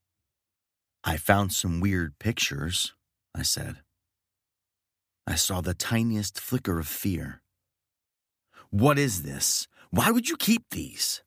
I 1.03 1.17
found 1.17 1.53
some 1.53 1.79
weird 1.79 2.19
pictures, 2.19 2.93
I 3.35 3.43
said. 3.43 3.77
I 5.25 5.35
saw 5.35 5.61
the 5.61 5.73
tiniest 5.73 6.39
flicker 6.39 6.79
of 6.79 6.87
fear. 6.87 7.41
What 8.69 8.97
is 8.97 9.23
this? 9.23 9.67
Why 9.91 10.11
would 10.11 10.29
you 10.29 10.37
keep 10.37 10.69
these? 10.71 11.21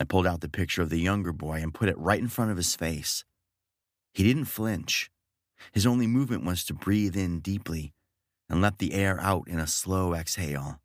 I 0.00 0.04
pulled 0.04 0.26
out 0.26 0.40
the 0.40 0.48
picture 0.48 0.82
of 0.82 0.90
the 0.90 1.00
younger 1.00 1.32
boy 1.32 1.62
and 1.62 1.72
put 1.72 1.88
it 1.88 1.98
right 1.98 2.20
in 2.20 2.28
front 2.28 2.50
of 2.50 2.56
his 2.56 2.74
face. 2.74 3.24
He 4.12 4.22
didn't 4.22 4.46
flinch. 4.46 5.10
His 5.72 5.86
only 5.86 6.06
movement 6.06 6.44
was 6.44 6.64
to 6.64 6.74
breathe 6.74 7.16
in 7.16 7.40
deeply 7.40 7.94
and 8.48 8.60
let 8.60 8.78
the 8.78 8.92
air 8.92 9.18
out 9.20 9.48
in 9.48 9.58
a 9.58 9.66
slow 9.66 10.12
exhale. 10.12 10.81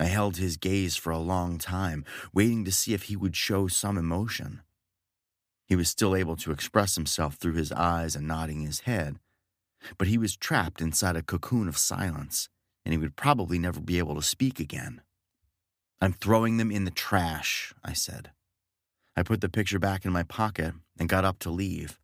I 0.00 0.04
held 0.04 0.38
his 0.38 0.56
gaze 0.56 0.96
for 0.96 1.10
a 1.10 1.18
long 1.18 1.58
time, 1.58 2.06
waiting 2.32 2.64
to 2.64 2.72
see 2.72 2.94
if 2.94 3.04
he 3.04 3.16
would 3.16 3.36
show 3.36 3.68
some 3.68 3.98
emotion. 3.98 4.62
He 5.66 5.76
was 5.76 5.90
still 5.90 6.16
able 6.16 6.36
to 6.36 6.52
express 6.52 6.94
himself 6.94 7.34
through 7.34 7.52
his 7.52 7.70
eyes 7.70 8.16
and 8.16 8.26
nodding 8.26 8.62
his 8.62 8.80
head, 8.80 9.18
but 9.98 10.08
he 10.08 10.16
was 10.16 10.36
trapped 10.36 10.80
inside 10.80 11.16
a 11.16 11.22
cocoon 11.22 11.68
of 11.68 11.76
silence, 11.76 12.48
and 12.82 12.94
he 12.94 12.98
would 12.98 13.14
probably 13.14 13.58
never 13.58 13.78
be 13.78 13.98
able 13.98 14.14
to 14.14 14.22
speak 14.22 14.58
again. 14.58 15.02
I'm 16.00 16.14
throwing 16.14 16.56
them 16.56 16.70
in 16.70 16.86
the 16.86 16.90
trash, 16.90 17.74
I 17.84 17.92
said. 17.92 18.30
I 19.18 19.22
put 19.22 19.42
the 19.42 19.50
picture 19.50 19.78
back 19.78 20.06
in 20.06 20.12
my 20.12 20.22
pocket 20.22 20.72
and 20.98 21.10
got 21.10 21.26
up 21.26 21.38
to 21.40 21.50
leave. 21.50 22.00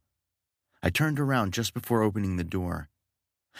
I 0.82 0.90
turned 0.90 1.18
around 1.18 1.54
just 1.54 1.72
before 1.72 2.02
opening 2.02 2.36
the 2.36 2.44
door. 2.44 2.90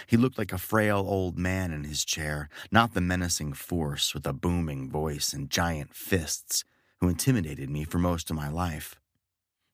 He 0.07 0.17
looked 0.17 0.39
like 0.39 0.53
a 0.53 0.59
frail 0.59 1.05
old 1.09 1.39
man 1.39 1.73
in 1.73 1.85
his 1.85 2.05
chair, 2.05 2.49
not 2.71 2.95
the 2.95 3.01
menacing 3.01 3.55
force 3.55 4.15
with 4.15 4.27
a 4.27 4.33
booming 4.33 4.91
voice 4.91 5.33
and 5.33 5.51
giant 5.51 5.95
fists 5.95 6.65
who 7.01 7.09
intimidated 7.09 7.71
me 7.71 7.85
for 7.85 7.99
most 7.99 8.31
of 8.31 8.37
my 8.37 8.49
life. 8.49 8.97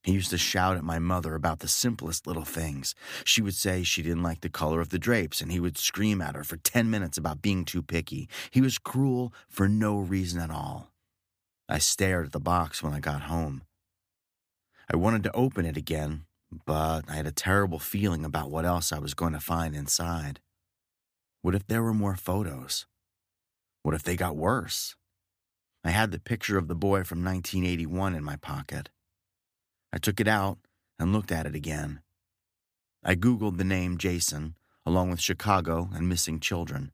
He 0.02 0.12
used 0.12 0.30
to 0.30 0.38
shout 0.38 0.76
at 0.76 0.82
my 0.82 0.98
mother 0.98 1.34
about 1.34 1.60
the 1.60 1.68
simplest 1.68 2.26
little 2.26 2.44
things. 2.44 2.94
She 3.24 3.40
would 3.40 3.54
say 3.54 3.84
she 3.84 4.02
didn't 4.02 4.24
like 4.24 4.40
the 4.40 4.48
color 4.48 4.80
of 4.80 4.88
the 4.88 4.98
drapes, 4.98 5.40
and 5.40 5.52
he 5.52 5.60
would 5.60 5.78
scream 5.78 6.20
at 6.20 6.34
her 6.34 6.42
for 6.42 6.56
10 6.56 6.90
minutes 6.90 7.16
about 7.16 7.40
being 7.40 7.64
too 7.64 7.82
picky. 7.82 8.28
He 8.50 8.60
was 8.60 8.78
cruel 8.78 9.32
for 9.48 9.68
no 9.68 9.98
reason 9.98 10.40
at 10.40 10.50
all. 10.50 10.88
I 11.68 11.78
stared 11.78 12.26
at 12.26 12.32
the 12.32 12.40
box 12.40 12.82
when 12.82 12.92
I 12.92 12.98
got 12.98 13.22
home. 13.22 13.62
I 14.92 14.96
wanted 14.96 15.22
to 15.22 15.36
open 15.36 15.64
it 15.64 15.76
again, 15.76 16.24
but 16.66 17.02
I 17.08 17.14
had 17.14 17.26
a 17.26 17.32
terrible 17.32 17.78
feeling 17.78 18.24
about 18.24 18.50
what 18.50 18.64
else 18.64 18.92
I 18.92 18.98
was 18.98 19.14
going 19.14 19.32
to 19.32 19.40
find 19.40 19.74
inside. 19.74 20.40
What 21.40 21.54
if 21.54 21.66
there 21.66 21.82
were 21.82 21.94
more 21.94 22.16
photos? 22.16 22.86
What 23.82 23.94
if 23.94 24.02
they 24.02 24.16
got 24.16 24.36
worse? 24.36 24.94
I 25.84 25.90
had 25.90 26.12
the 26.12 26.20
picture 26.20 26.58
of 26.58 26.68
the 26.68 26.76
boy 26.76 27.02
from 27.02 27.24
1981 27.24 28.14
in 28.14 28.22
my 28.22 28.36
pocket. 28.36 28.90
I 29.92 29.98
took 29.98 30.20
it 30.20 30.28
out 30.28 30.58
and 30.98 31.12
looked 31.12 31.32
at 31.32 31.46
it 31.46 31.54
again. 31.54 32.00
I 33.04 33.16
Googled 33.16 33.58
the 33.58 33.64
name 33.64 33.98
Jason, 33.98 34.54
along 34.86 35.10
with 35.10 35.20
Chicago 35.20 35.90
and 35.92 36.08
missing 36.08 36.38
children. 36.38 36.92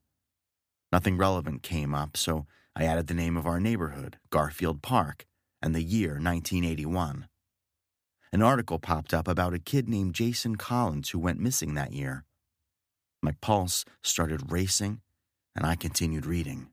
Nothing 0.91 1.17
relevant 1.17 1.61
came 1.61 1.93
up, 1.93 2.17
so 2.17 2.47
I 2.75 2.85
added 2.85 3.07
the 3.07 3.13
name 3.13 3.37
of 3.37 3.45
our 3.45 3.59
neighborhood, 3.59 4.17
Garfield 4.31 4.81
Park, 4.81 5.27
and 5.61 5.75
the 5.75 5.83
year 5.83 6.13
1981. 6.13 7.28
An 8.31 8.43
article 8.43 8.77
popped 8.77 9.13
up 9.13 9.27
about 9.27 9.55
a 9.55 9.59
kid 9.59 9.89
named 9.89 10.13
Jason 10.13 10.55
Collins 10.55 11.09
who 11.09 11.19
went 11.19 11.39
missing 11.39 11.73
that 11.73 11.93
year. 11.93 12.25
My 13.21 13.31
pulse 13.41 13.85
started 14.03 14.51
racing, 14.51 15.01
and 15.55 15.65
I 15.65 15.75
continued 15.75 16.27
reading. 16.27 16.67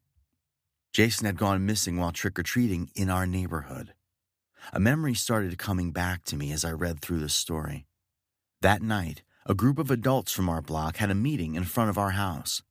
Jason 0.92 1.26
had 1.26 1.38
gone 1.38 1.66
missing 1.66 1.96
while 1.96 2.12
trick 2.12 2.38
or 2.38 2.42
treating 2.42 2.90
in 2.94 3.08
our 3.08 3.26
neighborhood. 3.26 3.94
A 4.72 4.80
memory 4.80 5.14
started 5.14 5.58
coming 5.58 5.92
back 5.92 6.24
to 6.24 6.36
me 6.36 6.52
as 6.52 6.64
I 6.64 6.72
read 6.72 7.00
through 7.00 7.20
the 7.20 7.28
story. 7.28 7.86
That 8.60 8.82
night, 8.82 9.22
a 9.46 9.54
group 9.54 9.78
of 9.78 9.90
adults 9.90 10.32
from 10.32 10.48
our 10.48 10.60
block 10.60 10.96
had 10.96 11.10
a 11.10 11.14
meeting 11.14 11.54
in 11.54 11.64
front 11.64 11.88
of 11.88 11.98
our 11.98 12.10
house. 12.10 12.62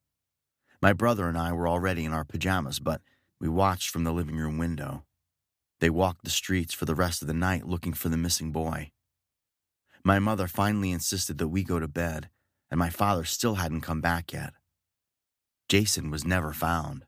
My 0.82 0.94
brother 0.94 1.28
and 1.28 1.38
I 1.38 1.54
were 1.54 1.68
already 1.68 2.06
in 2.06 2.14
our 2.14 2.26
pajamas, 2.26 2.80
but 2.80 3.02
we 3.40 3.50
watched 3.50 3.90
from 3.90 4.04
the 4.04 4.14
living 4.14 4.36
room 4.36 4.58
window. 4.58 5.06
They 5.80 5.90
walked 5.90 6.24
the 6.24 6.30
streets 6.30 6.74
for 6.74 6.86
the 6.86 6.96
rest 6.96 7.22
of 7.22 7.28
the 7.28 7.34
night 7.34 7.68
looking 7.68 7.94
for 7.94 8.10
the 8.10 8.18
missing 8.18 8.52
boy. 8.52 8.92
My 10.04 10.20
mother 10.20 10.48
finally 10.48 10.92
insisted 10.92 11.38
that 11.38 11.48
we 11.48 11.64
go 11.64 11.80
to 11.80 11.88
bed, 11.88 12.30
and 12.70 12.80
my 12.80 12.90
father 12.90 13.26
still 13.26 13.56
hadn't 13.56 13.82
come 13.82 14.02
back 14.02 14.32
yet. 14.32 14.54
Jason 15.68 16.12
was 16.12 16.24
never 16.26 16.54
found. 16.54 17.06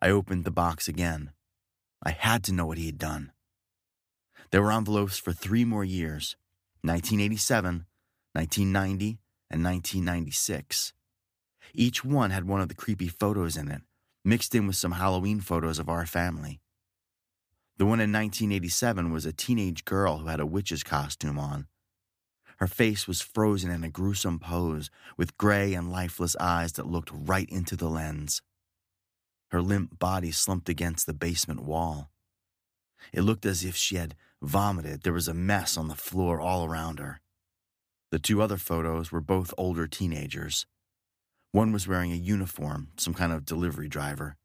I 0.00 0.10
opened 0.10 0.44
the 0.44 0.50
box 0.50 0.88
again. 0.88 1.32
I 2.02 2.10
had 2.10 2.42
to 2.44 2.52
know 2.52 2.64
what 2.64 2.78
he 2.78 2.86
had 2.86 2.98
done. 2.98 3.32
There 4.50 4.62
were 4.62 4.72
envelopes 4.72 5.18
for 5.18 5.32
three 5.32 5.64
more 5.64 5.84
years 5.84 6.36
1987, 6.82 7.86
1990, 8.32 9.18
and 9.50 9.64
1996. 9.64 10.92
Each 11.74 12.04
one 12.04 12.30
had 12.30 12.46
one 12.46 12.60
of 12.60 12.68
the 12.68 12.74
creepy 12.74 13.08
photos 13.08 13.56
in 13.56 13.70
it, 13.70 13.82
mixed 14.24 14.54
in 14.54 14.66
with 14.66 14.76
some 14.76 14.92
Halloween 14.92 15.40
photos 15.40 15.78
of 15.78 15.88
our 15.88 16.06
family. 16.06 16.60
The 17.80 17.86
one 17.86 18.00
in 18.00 18.12
1987 18.12 19.10
was 19.10 19.24
a 19.24 19.32
teenage 19.32 19.86
girl 19.86 20.18
who 20.18 20.26
had 20.26 20.38
a 20.38 20.44
witch's 20.44 20.82
costume 20.82 21.38
on. 21.38 21.66
Her 22.58 22.66
face 22.66 23.08
was 23.08 23.22
frozen 23.22 23.70
in 23.70 23.82
a 23.82 23.88
gruesome 23.88 24.38
pose, 24.38 24.90
with 25.16 25.38
gray 25.38 25.72
and 25.72 25.90
lifeless 25.90 26.36
eyes 26.36 26.72
that 26.72 26.90
looked 26.90 27.08
right 27.10 27.48
into 27.48 27.76
the 27.76 27.88
lens. 27.88 28.42
Her 29.50 29.62
limp 29.62 29.98
body 29.98 30.30
slumped 30.30 30.68
against 30.68 31.06
the 31.06 31.14
basement 31.14 31.62
wall. 31.62 32.10
It 33.14 33.22
looked 33.22 33.46
as 33.46 33.64
if 33.64 33.76
she 33.76 33.96
had 33.96 34.14
vomited. 34.42 35.02
There 35.02 35.14
was 35.14 35.26
a 35.26 35.32
mess 35.32 35.78
on 35.78 35.88
the 35.88 35.94
floor 35.94 36.38
all 36.38 36.66
around 36.66 36.98
her. 36.98 37.22
The 38.10 38.18
two 38.18 38.42
other 38.42 38.58
photos 38.58 39.10
were 39.10 39.22
both 39.22 39.54
older 39.56 39.86
teenagers. 39.86 40.66
One 41.52 41.72
was 41.72 41.88
wearing 41.88 42.12
a 42.12 42.16
uniform, 42.16 42.88
some 42.98 43.14
kind 43.14 43.32
of 43.32 43.46
delivery 43.46 43.88
driver. 43.88 44.36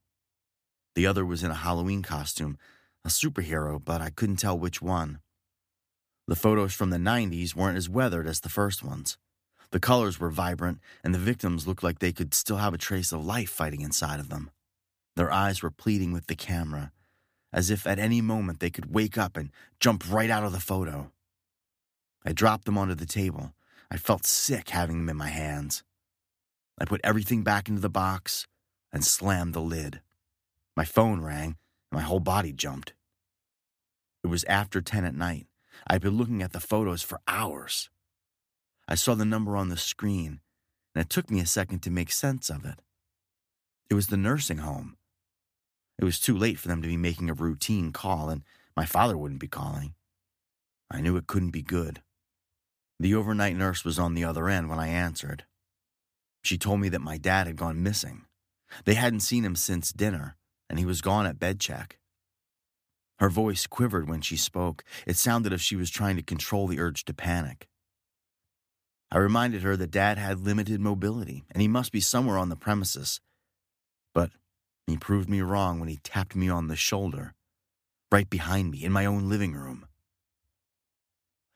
The 0.95 1.05
other 1.05 1.25
was 1.25 1.43
in 1.43 1.51
a 1.51 1.55
Halloween 1.55 2.01
costume, 2.01 2.57
a 3.05 3.09
superhero, 3.09 3.79
but 3.83 4.01
I 4.01 4.09
couldn't 4.09 4.38
tell 4.38 4.57
which 4.57 4.81
one. 4.81 5.19
The 6.27 6.35
photos 6.35 6.74
from 6.74 6.89
the 6.89 6.97
90s 6.97 7.55
weren't 7.55 7.77
as 7.77 7.88
weathered 7.88 8.25
as 8.25 8.39
the 8.39 8.50
first 8.50 8.83
ones. 8.83 9.19
The 9.69 9.79
colors 9.79 10.19
were 10.19 10.31
vibrant, 10.31 10.79
and 11.03 11.13
the 11.13 11.19
victims 11.19 11.67
looked 11.67 11.83
like 11.83 12.00
they 12.00 12.12
could 12.12 12.33
still 12.33 12.57
have 12.57 12.74
a 12.74 12.79
trace 12.79 13.12
of 13.12 13.24
life 13.24 13.50
fighting 13.50 13.81
inside 13.81 14.19
of 14.19 14.29
them. 14.29 14.50
Their 15.15 15.31
eyes 15.31 15.62
were 15.62 15.69
pleading 15.69 16.13
with 16.13 16.25
the 16.25 16.35
camera, 16.35 16.91
as 17.53 17.69
if 17.69 17.85
at 17.85 18.00
any 18.00 18.21
moment 18.21 18.59
they 18.59 18.71
could 18.71 18.91
wake 18.91 19.19
up 19.19 19.38
and 19.38 19.51
jump 19.79 20.12
right 20.12 20.31
out 20.31 20.43
of 20.43 20.51
the 20.51 20.59
photo. 20.59 21.12
I 22.25 22.33
dropped 22.33 22.65
them 22.65 22.77
onto 22.77 22.95
the 22.95 23.05
table. 23.05 23.53
I 23.91 23.97
felt 23.97 24.25
sick 24.25 24.69
having 24.69 24.97
them 24.97 25.09
in 25.09 25.17
my 25.17 25.29
hands. 25.29 25.83
I 26.79 26.85
put 26.85 27.01
everything 27.03 27.43
back 27.43 27.69
into 27.69 27.81
the 27.81 27.89
box 27.89 28.47
and 28.91 29.05
slammed 29.05 29.53
the 29.53 29.62
lid. 29.62 30.01
My 30.75 30.85
phone 30.85 31.21
rang 31.21 31.57
my 31.95 32.01
whole 32.01 32.19
body 32.19 32.51
jumped. 32.51 32.93
It 34.21 34.27
was 34.27 34.43
after 34.45 34.81
10 34.81 35.05
at 35.05 35.15
night. 35.15 35.47
I'd 35.87 36.01
been 36.01 36.17
looking 36.17 36.43
at 36.43 36.51
the 36.51 36.59
photos 36.59 37.01
for 37.01 37.21
hours. 37.25 37.89
I 38.85 38.95
saw 38.95 39.15
the 39.15 39.23
number 39.23 39.55
on 39.55 39.69
the 39.69 39.77
screen, 39.77 40.41
and 40.93 41.01
it 41.01 41.09
took 41.09 41.31
me 41.31 41.39
a 41.39 41.45
second 41.45 41.79
to 41.83 41.89
make 41.89 42.11
sense 42.11 42.49
of 42.49 42.65
it. 42.65 42.81
It 43.89 43.93
was 43.93 44.07
the 44.07 44.17
nursing 44.17 44.57
home. 44.57 44.97
It 45.97 46.03
was 46.03 46.19
too 46.19 46.37
late 46.37 46.59
for 46.59 46.67
them 46.67 46.81
to 46.81 46.87
be 46.89 46.97
making 46.97 47.29
a 47.29 47.33
routine 47.33 47.93
call, 47.93 48.29
and 48.29 48.43
my 48.75 48.85
father 48.85 49.17
wouldn't 49.17 49.39
be 49.39 49.47
calling. 49.47 49.93
I 50.91 50.99
knew 50.99 51.15
it 51.15 51.27
couldn't 51.27 51.51
be 51.51 51.61
good. 51.61 52.01
The 52.99 53.15
overnight 53.15 53.55
nurse 53.55 53.85
was 53.85 53.97
on 53.97 54.15
the 54.15 54.25
other 54.25 54.49
end 54.49 54.69
when 54.69 54.79
I 54.79 54.89
answered. 54.89 55.45
She 56.43 56.57
told 56.57 56.81
me 56.81 56.89
that 56.89 56.99
my 56.99 57.17
dad 57.17 57.47
had 57.47 57.55
gone 57.55 57.81
missing. 57.81 58.25
They 58.83 58.95
hadn't 58.95 59.21
seen 59.21 59.45
him 59.45 59.55
since 59.55 59.93
dinner, 59.93 60.35
and 60.69 60.79
he 60.79 60.86
was 60.86 61.01
gone 61.01 61.25
at 61.25 61.39
bed 61.39 61.60
check. 61.60 61.98
Her 63.19 63.29
voice 63.29 63.65
quivered 63.65 64.10
when 64.10 64.22
she 64.22 64.36
spoke. 64.36 64.84
It 65.07 65.15
sounded 65.15 65.53
as 65.53 65.62
if 65.62 65.63
she 65.63 65.75
was 65.75 65.89
trying 65.89 66.17
to 66.17 66.24
control 66.24 66.67
the 66.67 66.79
urge 66.79 67.05
to 67.05 67.13
panic. 67.13 67.67
I 69.12 69.17
reminded 69.17 69.62
her 69.62 69.77
that 69.77 69.91
Dad 69.91 70.17
had 70.17 70.41
limited 70.41 70.81
mobility 70.81 71.45
and 71.51 71.62
he 71.62 71.67
must 71.67 71.91
be 71.91 72.01
somewhere 72.01 72.38
on 72.38 72.50
the 72.50 72.55
premises. 72.55 73.22
But 74.13 74.31
he 74.88 74.98
proved 74.98 75.29
me 75.29 75.41
wrong 75.41 75.79
when 75.79 75.89
he 75.89 76.00
tapped 76.03 76.36
me 76.36 76.50
on 76.50 76.67
the 76.67 76.75
shoulder, 76.75 77.34
right 78.12 78.29
behind 78.29 78.72
me 78.72 78.84
in 78.84 78.91
my 78.91 79.05
own 79.05 79.29
living 79.29 79.53
room. 79.53 79.86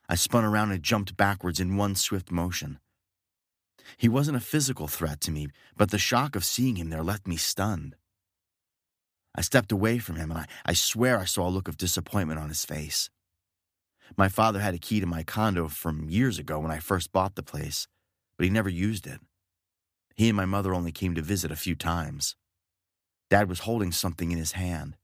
I 0.07 0.15
spun 0.15 0.45
around 0.45 0.71
and 0.71 0.81
jumped 0.81 1.17
backwards 1.17 1.59
in 1.59 1.77
one 1.77 1.95
swift 1.95 2.31
motion. 2.31 2.79
He 3.97 4.09
wasn't 4.09 4.37
a 4.37 4.41
physical 4.41 4.87
threat 4.87 5.19
to 5.21 5.31
me, 5.31 5.49
but 5.75 5.91
the 5.91 5.97
shock 5.97 6.35
of 6.35 6.45
seeing 6.45 6.77
him 6.77 6.89
there 6.89 7.03
left 7.03 7.27
me 7.27 7.37
stunned. 7.37 7.95
I 9.35 9.41
stepped 9.41 9.71
away 9.71 9.99
from 9.99 10.15
him, 10.15 10.31
and 10.31 10.39
I, 10.39 10.45
I 10.65 10.73
swear 10.73 11.19
I 11.19 11.25
saw 11.25 11.47
a 11.47 11.49
look 11.49 11.67
of 11.67 11.77
disappointment 11.77 12.39
on 12.39 12.49
his 12.49 12.65
face. 12.65 13.09
My 14.17 14.27
father 14.27 14.59
had 14.59 14.73
a 14.73 14.79
key 14.79 14.99
to 14.99 15.05
my 15.05 15.23
condo 15.23 15.67
from 15.67 16.09
years 16.09 16.39
ago 16.39 16.59
when 16.59 16.71
I 16.71 16.79
first 16.79 17.11
bought 17.11 17.35
the 17.35 17.43
place, 17.43 17.87
but 18.37 18.43
he 18.43 18.49
never 18.49 18.69
used 18.69 19.05
it. 19.05 19.21
He 20.15 20.29
and 20.29 20.35
my 20.35 20.45
mother 20.45 20.73
only 20.73 20.91
came 20.91 21.15
to 21.15 21.21
visit 21.21 21.51
a 21.51 21.55
few 21.55 21.75
times. 21.75 22.35
Dad 23.29 23.47
was 23.47 23.59
holding 23.59 23.91
something 23.91 24.31
in 24.31 24.37
his 24.37 24.53
hand. 24.53 24.97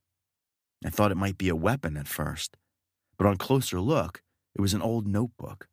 I 0.84 0.90
thought 0.90 1.12
it 1.12 1.18
might 1.18 1.38
be 1.38 1.50
a 1.50 1.56
weapon 1.56 1.96
at 1.96 2.08
first, 2.08 2.58
but 3.18 3.28
on 3.28 3.38
closer 3.38 3.80
look, 3.80 4.22
it 4.56 4.62
was 4.62 4.74
an 4.74 4.82
old 4.82 5.08
notebook. 5.08 5.68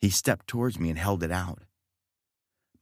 He 0.00 0.10
stepped 0.10 0.48
towards 0.48 0.78
me 0.78 0.90
and 0.90 0.98
held 0.98 1.22
it 1.22 1.30
out. 1.30 1.62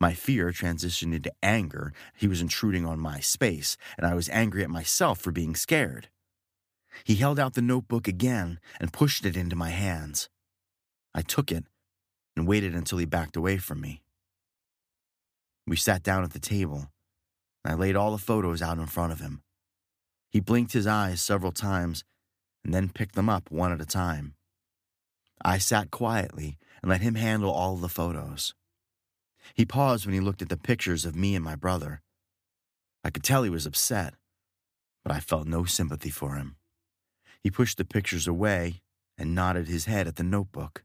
My 0.01 0.15
fear 0.15 0.51
transitioned 0.51 1.15
into 1.15 1.33
anger. 1.43 1.93
He 2.17 2.27
was 2.27 2.41
intruding 2.41 2.87
on 2.87 2.99
my 2.99 3.21
space, 3.21 3.77
and 3.99 4.07
I 4.07 4.15
was 4.15 4.31
angry 4.31 4.65
at 4.65 4.71
myself 4.71 5.21
for 5.21 5.31
being 5.31 5.55
scared. 5.55 6.09
He 7.05 7.17
held 7.17 7.39
out 7.39 7.53
the 7.55 7.63
notebook 7.63 8.09
again 8.09 8.59
and 8.81 8.93
pushed 8.93 9.27
it 9.27 9.37
into 9.37 9.57
my 9.57 9.69
hands. 9.69 10.31
I 11.15 11.21
took 11.23 11.53
it 11.53 11.65
and 12.35 12.49
waited 12.49 12.75
until 12.75 12.99
he 12.99 13.05
backed 13.05 13.37
away 13.37 13.59
from 13.59 13.81
me. 13.81 14.03
We 15.67 15.77
sat 15.77 16.03
down 16.03 16.25
at 16.25 16.33
the 16.33 16.41
table, 16.41 16.91
and 17.63 17.73
I 17.73 17.77
laid 17.77 17.95
all 17.95 18.13
the 18.13 18.19
photos 18.19 18.63
out 18.63 18.79
in 18.79 18.87
front 18.87 19.13
of 19.13 19.21
him. 19.21 19.43
He 20.31 20.41
blinked 20.41 20.73
his 20.73 20.87
eyes 20.87 21.21
several 21.21 21.53
times 21.53 22.05
and 22.65 22.73
then 22.73 22.89
picked 22.89 23.17
them 23.17 23.29
up 23.29 23.51
one 23.51 23.73
at 23.73 23.81
a 23.81 23.87
time. 23.87 24.35
I 25.45 25.59
sat 25.59 25.91
quietly 25.91 26.57
and 26.83 26.91
let 26.91 27.01
him 27.01 27.15
handle 27.15 27.51
all 27.51 27.77
the 27.77 27.89
photos. 27.89 28.55
He 29.55 29.65
paused 29.65 30.07
when 30.07 30.15
he 30.15 30.21
looked 30.21 30.43
at 30.43 30.49
the 30.49 30.57
pictures 30.57 31.05
of 31.05 31.17
me 31.17 31.35
and 31.35 31.45
my 31.45 31.57
brother. 31.57 32.03
I 33.05 33.11
could 33.11 33.25
tell 33.25 33.43
he 33.43 33.51
was 33.51 33.67
upset, 33.67 34.15
but 35.05 35.13
I 35.13 35.21
felt 35.21 35.47
no 35.47 35.65
sympathy 35.65 36.11
for 36.11 36.35
him. 36.35 36.57
He 37.43 37.51
pushed 37.51 37.79
the 37.79 37.85
pictures 37.85 38.27
away 38.27 38.83
and 39.17 39.35
nodded 39.35 39.69
his 39.69 39.87
head 39.87 40.07
at 40.07 40.17
the 40.17 40.23
notebook. 40.23 40.85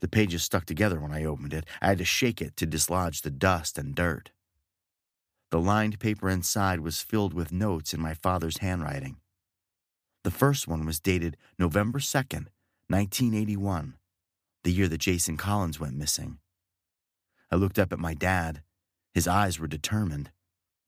The 0.00 0.08
pages 0.08 0.42
stuck 0.42 0.64
together 0.64 1.00
when 1.00 1.12
I 1.12 1.24
opened 1.24 1.52
it. 1.52 1.66
I 1.80 1.88
had 1.88 1.98
to 1.98 2.04
shake 2.04 2.40
it 2.40 2.56
to 2.56 2.66
dislodge 2.66 3.22
the 3.22 3.30
dust 3.30 3.78
and 3.78 3.94
dirt. 3.94 4.30
The 5.50 5.60
lined 5.60 5.98
paper 5.98 6.30
inside 6.30 6.80
was 6.80 7.02
filled 7.02 7.34
with 7.34 7.52
notes 7.52 7.92
in 7.92 8.00
my 8.00 8.14
father's 8.14 8.58
handwriting. 8.58 9.16
The 10.24 10.30
first 10.30 10.68
one 10.68 10.86
was 10.86 11.00
dated 11.00 11.36
November 11.58 11.98
2nd, 11.98 12.46
1981, 12.88 13.94
the 14.62 14.72
year 14.72 14.88
that 14.88 14.98
Jason 14.98 15.36
Collins 15.36 15.80
went 15.80 15.96
missing. 15.96 16.38
I 17.52 17.56
looked 17.56 17.78
up 17.78 17.92
at 17.92 17.98
my 17.98 18.14
dad. 18.14 18.62
His 19.12 19.28
eyes 19.28 19.58
were 19.58 19.66
determined, 19.66 20.30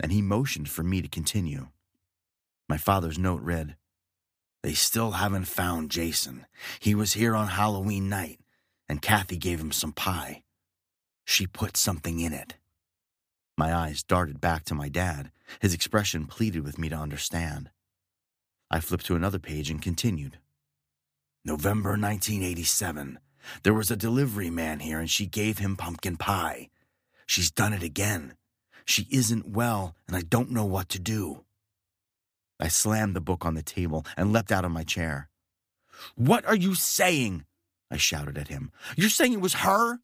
and 0.01 0.11
he 0.11 0.23
motioned 0.23 0.71
for 0.71 0.83
me 0.83 1.03
to 1.03 1.09
continue. 1.09 1.69
My 2.71 2.79
father's 2.79 3.19
note 3.19 3.43
read, 3.43 3.77
They 4.63 4.73
still 4.73 5.11
haven't 5.13 5.45
found 5.45 5.91
Jason. 5.91 6.47
He 6.81 6.95
was 6.95 7.13
here 7.13 7.37
on 7.37 7.49
Halloween 7.49 8.09
night, 8.09 8.41
and 8.89 9.03
Kathy 9.03 9.37
gave 9.37 9.61
him 9.61 9.73
some 9.73 9.93
pie. 9.93 10.43
She 11.27 11.47
put 11.47 11.77
something 11.77 12.19
in 12.19 12.33
it. 12.33 12.55
My 13.59 13.75
eyes 13.75 14.03
darted 14.03 14.41
back 14.41 14.65
to 14.65 14.75
my 14.75 14.89
dad. 14.89 15.31
His 15.61 15.75
expression 15.75 16.25
pleaded 16.25 16.65
with 16.65 16.79
me 16.79 16.89
to 16.89 16.97
understand. 16.97 17.69
I 18.71 18.81
flipped 18.81 19.05
to 19.07 19.17
another 19.17 19.39
page 19.39 19.69
and 19.69 19.83
continued. 19.83 20.39
November 21.45 21.91
1987. 21.91 23.19
There 23.63 23.75
was 23.75 23.91
a 23.91 23.97
delivery 23.97 24.51
man 24.51 24.81
here 24.81 25.01
and 25.01 25.11
she 25.11 25.27
gave 25.27 25.59
him 25.59 25.77
pumpkin 25.77 26.17
pie. 26.17 26.71
She's 27.27 27.51
done 27.51 27.73
it 27.73 27.83
again. 27.83 28.35
She 28.85 29.07
isn't 29.11 29.49
well 29.49 29.95
and 30.07 30.17
I 30.17 30.23
don't 30.23 30.51
know 30.51 30.65
what 30.65 30.89
to 30.91 30.99
do. 30.99 31.45
I 32.61 32.69
slammed 32.69 33.17
the 33.17 33.21
book 33.21 33.45
on 33.45 33.55
the 33.55 33.63
table 33.63 34.07
and 34.17 34.33
leapt 34.33 34.53
out 34.53 34.65
of 34.65 34.71
my 34.71 34.85
chair. 34.85 35.29
What 36.15 36.45
are 36.47 36.57
you 36.57 36.75
saying? 36.75 37.45
I 37.91 37.97
shouted 37.97 38.39
at 38.39 38.49
him. 38.49 38.73
You're 38.97 39.09
saying 39.09 39.33
it 39.33 39.41
was 39.41 39.55
her? 39.55 40.01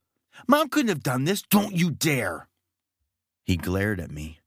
Mom 0.47 0.69
couldn't 0.69 0.89
have 0.89 1.03
done 1.03 1.25
this. 1.25 1.43
Don't 1.43 1.75
you 1.75 1.91
dare. 1.91 2.49
He 3.45 3.57
glared 3.57 4.01
at 4.01 4.11
me. 4.11 4.39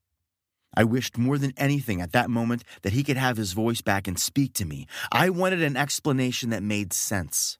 I 0.75 0.83
wished 0.83 1.17
more 1.17 1.37
than 1.37 1.53
anything 1.55 2.01
at 2.01 2.13
that 2.13 2.29
moment 2.29 2.63
that 2.81 2.93
he 2.93 3.03
could 3.03 3.17
have 3.17 3.37
his 3.37 3.53
voice 3.53 3.81
back 3.81 4.07
and 4.07 4.17
speak 4.17 4.53
to 4.53 4.65
me. 4.65 4.87
I 5.11 5.29
wanted 5.29 5.61
an 5.61 5.77
explanation 5.77 6.49
that 6.49 6.63
made 6.63 6.93
sense. 6.93 7.57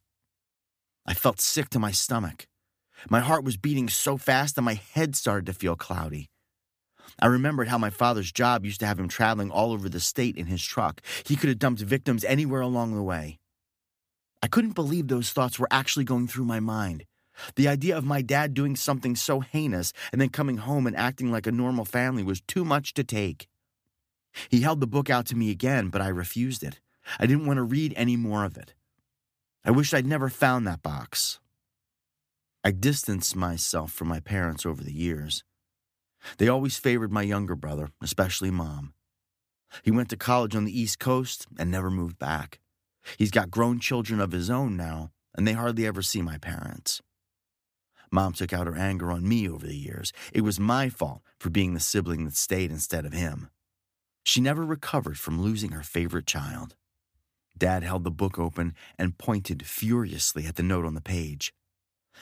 I 1.06 1.14
felt 1.14 1.42
sick 1.42 1.70
to 1.70 1.80
my 1.80 1.92
stomach. 1.92 2.48
My 3.10 3.20
heart 3.20 3.44
was 3.44 3.58
beating 3.58 3.90
so 3.90 4.18
fast 4.18 4.56
that 4.56 4.62
my 4.62 4.76
head 4.76 5.16
started 5.16 5.46
to 5.48 5.54
feel 5.54 5.76
cloudy. 5.76 6.30
I 7.20 7.28
remembered 7.28 7.68
how 7.68 7.78
my 7.78 7.90
father's 7.90 8.32
job 8.32 8.66
used 8.66 8.80
to 8.80 8.86
have 8.86 9.00
him 9.00 9.10
traveling 9.10 9.52
all 9.52 9.74
over 9.74 9.90
the 9.90 10.00
state 10.00 10.38
in 10.38 10.46
his 10.46 10.64
truck. 10.64 11.02
He 11.26 11.36
could 11.36 11.50
have 11.50 11.60
dumped 11.60 11.82
victims 11.82 12.24
anywhere 12.24 12.62
along 12.62 12.96
the 12.96 13.04
way. 13.04 13.40
I 14.42 14.48
couldn't 14.48 14.72
believe 14.76 15.08
those 15.08 15.32
thoughts 15.32 15.60
were 15.60 15.68
actually 15.70 16.06
going 16.06 16.28
through 16.28 16.46
my 16.46 16.60
mind. 16.60 17.06
The 17.56 17.68
idea 17.68 17.98
of 17.98 18.06
my 18.06 18.22
dad 18.22 18.54
doing 18.54 18.76
something 18.76 19.16
so 19.16 19.42
heinous 19.42 19.92
and 20.12 20.22
then 20.22 20.30
coming 20.30 20.58
home 20.58 20.88
and 20.88 20.96
acting 20.96 21.32
like 21.32 21.48
a 21.48 21.52
normal 21.52 21.86
family 21.86 22.24
was 22.24 22.42
too 22.42 22.64
much 22.64 22.94
to 22.94 23.04
take. 23.04 23.48
He 24.50 24.62
held 24.62 24.80
the 24.80 24.88
book 24.88 25.10
out 25.10 25.26
to 25.28 25.36
me 25.36 25.52
again, 25.52 25.90
but 25.90 26.02
I 26.02 26.08
refused 26.08 26.64
it. 26.64 26.80
I 27.20 27.26
didn't 27.26 27.46
want 27.46 27.58
to 27.58 27.64
read 27.64 27.94
any 27.96 28.16
more 28.16 28.46
of 28.46 28.58
it. 28.58 28.74
I 29.66 29.72
wished 29.72 29.94
I'd 29.94 30.06
never 30.06 30.30
found 30.30 30.68
that 30.68 30.84
box. 30.84 31.40
I 32.66 32.72
distanced 32.72 33.36
myself 33.36 33.92
from 33.92 34.10
my 34.10 34.20
parents 34.20 34.66
over 34.66 34.84
the 34.84 34.94
years. 34.94 35.44
They 36.38 36.48
always 36.50 36.78
favored 36.78 37.12
my 37.12 37.22
younger 37.22 37.56
brother, 37.56 37.90
especially 38.02 38.52
mom. 38.52 38.94
He 39.84 39.92
went 39.92 40.10
to 40.10 40.18
college 40.18 40.56
on 40.56 40.66
the 40.66 40.80
East 40.80 41.00
Coast 41.00 41.48
and 41.58 41.72
never 41.72 41.90
moved 41.90 42.20
back. 42.20 42.60
He's 43.18 43.32
got 43.32 43.52
grown 43.52 43.80
children 43.80 44.20
of 44.20 44.32
his 44.32 44.50
own 44.50 44.78
now, 44.78 45.12
and 45.36 45.48
they 45.48 45.54
hardly 45.54 45.86
ever 45.86 46.02
see 46.02 46.22
my 46.22 46.38
parents. 46.38 47.02
Mom 48.12 48.34
took 48.34 48.54
out 48.54 48.68
her 48.68 48.76
anger 48.76 49.12
on 49.12 49.28
me 49.28 49.50
over 49.50 49.66
the 49.66 49.76
years. 49.76 50.14
It 50.32 50.42
was 50.42 50.60
my 50.60 50.90
fault 50.90 51.22
for 51.40 51.50
being 51.50 51.74
the 51.74 51.80
sibling 51.80 52.26
that 52.26 52.36
stayed 52.36 52.70
instead 52.70 53.06
of 53.06 53.14
him. 53.14 53.50
She 54.24 54.40
never 54.40 54.64
recovered 54.64 55.18
from 55.18 55.42
losing 55.42 55.72
her 55.72 55.84
favorite 55.84 56.28
child. 56.28 56.76
Dad 57.58 57.84
held 57.84 58.04
the 58.04 58.12
book 58.12 58.40
open 58.40 58.74
and 58.98 59.18
pointed 59.18 59.66
furiously 59.66 60.46
at 60.46 60.56
the 60.56 60.64
note 60.64 60.86
on 60.86 60.96
the 60.96 61.02
page. 61.02 61.54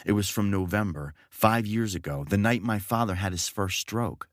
It 0.06 0.14
was 0.14 0.30
from 0.30 0.50
November, 0.50 1.14
five 1.30 1.66
years 1.66 1.96
ago, 1.96 2.26
the 2.28 2.38
night 2.38 2.62
my 2.64 2.80
father 2.80 3.16
had 3.16 3.32
his 3.32 3.48
first 3.48 3.80
stroke. 3.80 4.28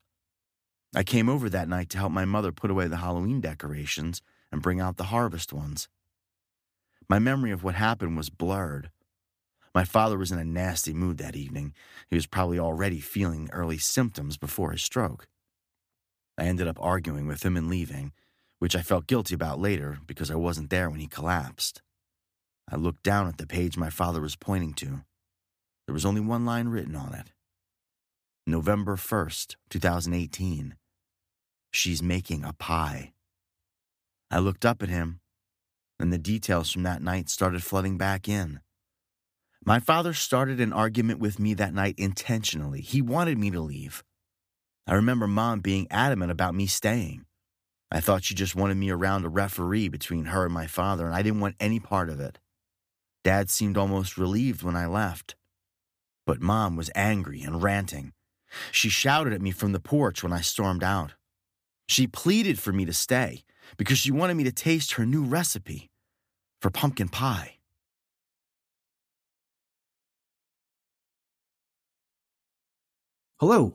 I 0.94 1.02
came 1.02 1.28
over 1.28 1.50
that 1.50 1.68
night 1.68 1.90
to 1.90 1.98
help 1.98 2.12
my 2.12 2.24
mother 2.24 2.52
put 2.52 2.70
away 2.70 2.88
the 2.88 2.98
Halloween 2.98 3.40
decorations 3.40 4.22
and 4.50 4.62
bring 4.62 4.80
out 4.80 4.96
the 4.96 5.04
harvest 5.04 5.52
ones. 5.52 5.88
My 7.08 7.18
memory 7.18 7.50
of 7.50 7.62
what 7.62 7.74
happened 7.74 8.16
was 8.16 8.30
blurred. 8.30 8.90
My 9.74 9.84
father 9.84 10.16
was 10.16 10.32
in 10.32 10.38
a 10.38 10.44
nasty 10.44 10.94
mood 10.94 11.18
that 11.18 11.36
evening. 11.36 11.74
He 12.08 12.16
was 12.16 12.26
probably 12.26 12.58
already 12.58 13.00
feeling 13.00 13.48
early 13.52 13.78
symptoms 13.78 14.36
before 14.36 14.72
his 14.72 14.82
stroke. 14.82 15.28
I 16.38 16.44
ended 16.44 16.68
up 16.68 16.78
arguing 16.80 17.26
with 17.26 17.44
him 17.44 17.56
and 17.56 17.68
leaving, 17.68 18.12
which 18.58 18.74
I 18.76 18.82
felt 18.82 19.06
guilty 19.06 19.34
about 19.34 19.60
later 19.60 19.98
because 20.06 20.30
I 20.30 20.34
wasn't 20.34 20.70
there 20.70 20.90
when 20.90 21.00
he 21.00 21.06
collapsed. 21.06 21.82
I 22.70 22.76
looked 22.76 23.02
down 23.02 23.28
at 23.28 23.38
the 23.38 23.46
page 23.46 23.76
my 23.76 23.90
father 23.90 24.20
was 24.20 24.36
pointing 24.36 24.74
to. 24.74 25.04
There 25.86 25.94
was 25.94 26.04
only 26.04 26.20
one 26.20 26.44
line 26.44 26.68
written 26.68 26.96
on 26.96 27.14
it 27.14 27.32
November 28.46 28.96
1st, 28.96 29.56
2018. 29.70 30.74
She's 31.70 32.02
making 32.02 32.44
a 32.44 32.54
pie. 32.54 33.12
I 34.30 34.38
looked 34.38 34.64
up 34.64 34.82
at 34.82 34.88
him, 34.88 35.20
and 35.98 36.12
the 36.12 36.18
details 36.18 36.70
from 36.70 36.82
that 36.82 37.02
night 37.02 37.28
started 37.28 37.62
flooding 37.62 37.98
back 37.98 38.28
in. 38.28 38.60
My 39.64 39.80
father 39.80 40.14
started 40.14 40.60
an 40.60 40.72
argument 40.72 41.18
with 41.18 41.38
me 41.38 41.52
that 41.54 41.74
night 41.74 41.94
intentionally. 41.98 42.80
He 42.80 43.02
wanted 43.02 43.38
me 43.38 43.50
to 43.50 43.60
leave. 43.60 44.02
I 44.86 44.94
remember 44.94 45.26
mom 45.26 45.60
being 45.60 45.86
adamant 45.90 46.30
about 46.30 46.54
me 46.54 46.66
staying. 46.66 47.26
I 47.90 48.00
thought 48.00 48.24
she 48.24 48.34
just 48.34 48.54
wanted 48.54 48.76
me 48.76 48.90
around 48.90 49.24
a 49.24 49.30
referee 49.30 49.88
between 49.88 50.26
her 50.26 50.44
and 50.44 50.52
my 50.52 50.66
father, 50.66 51.06
and 51.06 51.14
I 51.14 51.22
didn't 51.22 51.40
want 51.40 51.56
any 51.58 51.80
part 51.80 52.10
of 52.10 52.20
it. 52.20 52.38
Dad 53.24 53.50
seemed 53.50 53.76
almost 53.76 54.18
relieved 54.18 54.62
when 54.62 54.76
I 54.76 54.86
left. 54.86 55.36
But 56.26 56.42
Mom 56.42 56.76
was 56.76 56.90
angry 56.94 57.42
and 57.42 57.62
ranting. 57.62 58.12
She 58.70 58.88
shouted 58.90 59.32
at 59.32 59.40
me 59.40 59.50
from 59.50 59.72
the 59.72 59.80
porch 59.80 60.22
when 60.22 60.32
I 60.32 60.42
stormed 60.42 60.84
out. 60.84 61.14
She 61.88 62.06
pleaded 62.06 62.58
for 62.58 62.72
me 62.72 62.84
to 62.84 62.92
stay 62.92 63.44
because 63.76 63.98
she 63.98 64.10
wanted 64.10 64.34
me 64.34 64.44
to 64.44 64.52
taste 64.52 64.92
her 64.94 65.06
new 65.06 65.24
recipe. 65.24 65.90
for 66.60 66.70
pumpkin 66.70 67.08
pie. 67.08 67.58
Hello, 73.40 73.74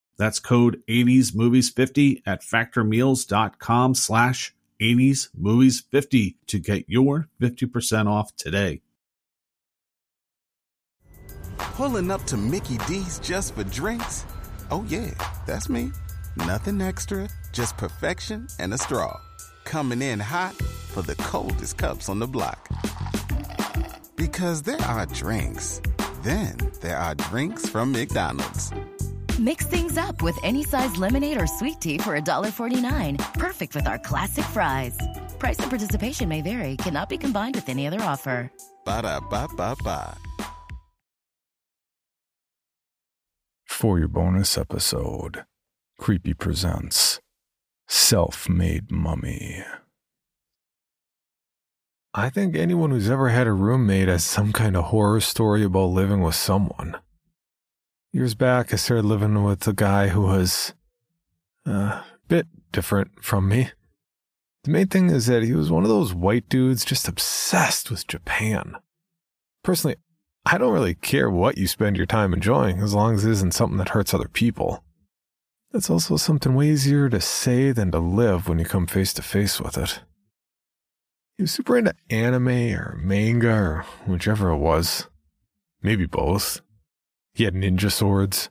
That's 0.21 0.39
code 0.39 0.83
80smovies50 0.87 2.21
at 2.27 2.43
factormeals.com 2.43 3.95
slash 3.95 4.53
80smovies50 4.79 6.35
to 6.45 6.59
get 6.59 6.85
your 6.87 7.27
50% 7.41 8.07
off 8.07 8.35
today. 8.35 8.83
Pulling 11.57 12.11
up 12.11 12.23
to 12.25 12.37
Mickey 12.37 12.77
D's 12.87 13.17
just 13.17 13.55
for 13.55 13.63
drinks? 13.63 14.27
Oh, 14.69 14.85
yeah, 14.87 15.09
that's 15.47 15.69
me. 15.69 15.91
Nothing 16.37 16.83
extra, 16.83 17.27
just 17.51 17.75
perfection 17.77 18.45
and 18.59 18.75
a 18.75 18.77
straw. 18.77 19.19
Coming 19.63 20.03
in 20.03 20.19
hot 20.19 20.53
for 20.53 21.01
the 21.01 21.15
coldest 21.15 21.79
cups 21.79 22.09
on 22.09 22.19
the 22.19 22.27
block. 22.27 22.69
Because 24.15 24.61
there 24.61 24.81
are 24.83 25.07
drinks, 25.07 25.81
then 26.21 26.57
there 26.79 26.99
are 26.99 27.15
drinks 27.15 27.67
from 27.67 27.91
McDonald's. 27.91 28.71
Mix 29.39 29.65
things 29.65 29.97
up 29.97 30.21
with 30.21 30.37
any 30.43 30.63
size 30.63 30.97
lemonade 30.97 31.41
or 31.41 31.47
sweet 31.47 31.79
tea 31.81 31.97
for 31.97 32.19
$1.49. 32.19 33.17
Perfect 33.33 33.75
with 33.75 33.87
our 33.87 33.97
classic 33.99 34.45
fries. 34.45 34.97
Price 35.39 35.59
and 35.59 35.69
participation 35.69 36.29
may 36.29 36.41
vary, 36.41 36.77
cannot 36.77 37.09
be 37.09 37.17
combined 37.17 37.55
with 37.55 37.69
any 37.69 37.87
other 37.87 38.01
offer. 38.01 38.51
Ba 38.85 39.01
da 39.01 39.19
ba 39.19 39.47
ba 39.55 39.75
ba. 39.83 40.17
For 43.67 43.97
your 43.97 44.07
bonus 44.07 44.57
episode, 44.57 45.45
Creepy 45.97 46.33
presents 46.33 47.19
Self 47.87 48.47
Made 48.49 48.91
Mummy. 48.91 49.63
I 52.13 52.29
think 52.29 52.55
anyone 52.55 52.91
who's 52.91 53.09
ever 53.09 53.29
had 53.29 53.47
a 53.47 53.53
roommate 53.53 54.07
has 54.07 54.23
some 54.23 54.51
kind 54.51 54.75
of 54.75 54.85
horror 54.85 55.21
story 55.21 55.63
about 55.63 55.85
living 55.85 56.21
with 56.21 56.35
someone. 56.35 56.97
Years 58.13 58.35
back, 58.35 58.73
I 58.73 58.75
started 58.75 59.05
living 59.05 59.41
with 59.41 59.65
a 59.67 59.73
guy 59.73 60.09
who 60.09 60.23
was 60.23 60.73
uh, 61.65 61.71
a 61.71 62.05
bit 62.27 62.45
different 62.73 63.23
from 63.23 63.47
me. 63.47 63.69
The 64.65 64.71
main 64.71 64.87
thing 64.87 65.09
is 65.09 65.27
that 65.27 65.43
he 65.43 65.53
was 65.53 65.71
one 65.71 65.83
of 65.83 65.89
those 65.89 66.13
white 66.13 66.49
dudes 66.49 66.83
just 66.83 67.07
obsessed 67.07 67.89
with 67.89 68.07
Japan. 68.07 68.75
Personally, 69.63 69.95
I 70.45 70.57
don't 70.57 70.73
really 70.73 70.93
care 70.93 71.29
what 71.29 71.57
you 71.57 71.67
spend 71.67 71.95
your 71.95 72.05
time 72.05 72.33
enjoying 72.33 72.79
as 72.81 72.93
long 72.93 73.15
as 73.15 73.23
it 73.23 73.31
isn't 73.31 73.53
something 73.53 73.77
that 73.77 73.89
hurts 73.89 74.13
other 74.13 74.27
people. 74.27 74.83
That's 75.71 75.89
also 75.89 76.17
something 76.17 76.53
way 76.53 76.69
easier 76.69 77.07
to 77.09 77.21
say 77.21 77.71
than 77.71 77.91
to 77.91 77.99
live 77.99 78.49
when 78.49 78.59
you 78.59 78.65
come 78.65 78.87
face 78.87 79.13
to 79.13 79.21
face 79.21 79.61
with 79.61 79.77
it. 79.77 80.01
He 81.37 81.43
was 81.43 81.51
super 81.51 81.77
into 81.77 81.95
anime 82.09 82.75
or 82.75 82.99
manga 83.01 83.53
or 83.53 83.85
whichever 84.05 84.49
it 84.49 84.57
was. 84.57 85.07
Maybe 85.81 86.05
both. 86.05 86.59
He 87.33 87.45
had 87.45 87.53
ninja 87.53 87.91
swords. 87.91 88.49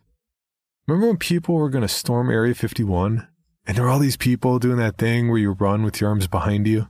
Remember 0.87 1.09
when 1.09 1.19
people 1.19 1.55
were 1.55 1.71
going 1.71 1.83
to 1.83 1.89
storm 1.89 2.31
Area 2.31 2.55
51? 2.55 3.29
And 3.67 3.77
there 3.77 3.85
were 3.85 3.91
all 3.91 3.99
these 3.99 4.17
people 4.17 4.59
doing 4.59 4.79
that 4.79 4.99
thing 4.99 5.29
where 5.29 5.39
you 5.39 5.53
run 5.53 5.83
with 5.83 6.01
your 6.01 6.11
arms 6.11 6.27
behind 6.27 6.67
you? 6.67 6.89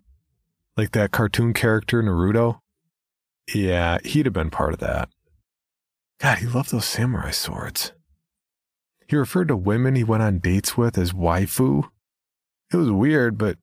Like 0.76 0.92
that 0.92 1.10
cartoon 1.10 1.52
character 1.52 2.02
Naruto? 2.02 2.60
Yeah, 3.54 3.98
he'd 4.04 4.26
have 4.26 4.32
been 4.32 4.50
part 4.50 4.72
of 4.72 4.78
that. 4.80 5.08
God, 6.20 6.38
he 6.38 6.46
loved 6.46 6.70
those 6.70 6.84
samurai 6.84 7.30
swords. 7.30 7.92
He 9.08 9.16
referred 9.16 9.48
to 9.48 9.56
women 9.56 9.96
he 9.96 10.04
went 10.04 10.22
on 10.22 10.38
dates 10.38 10.76
with 10.76 10.96
as 10.96 11.12
waifu. 11.12 11.88
It 12.72 12.76
was 12.76 12.90
weird, 12.90 13.36
but 13.36 13.58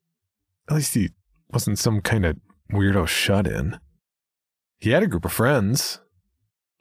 at 0.69 0.75
least 0.75 0.93
he 0.93 1.11
wasn't 1.49 1.79
some 1.79 2.01
kind 2.01 2.25
of 2.25 2.37
weirdo 2.71 3.07
shut 3.07 3.47
in. 3.47 3.79
He 4.79 4.89
had 4.89 5.03
a 5.03 5.07
group 5.07 5.23
of 5.23 5.31
friends, 5.31 6.01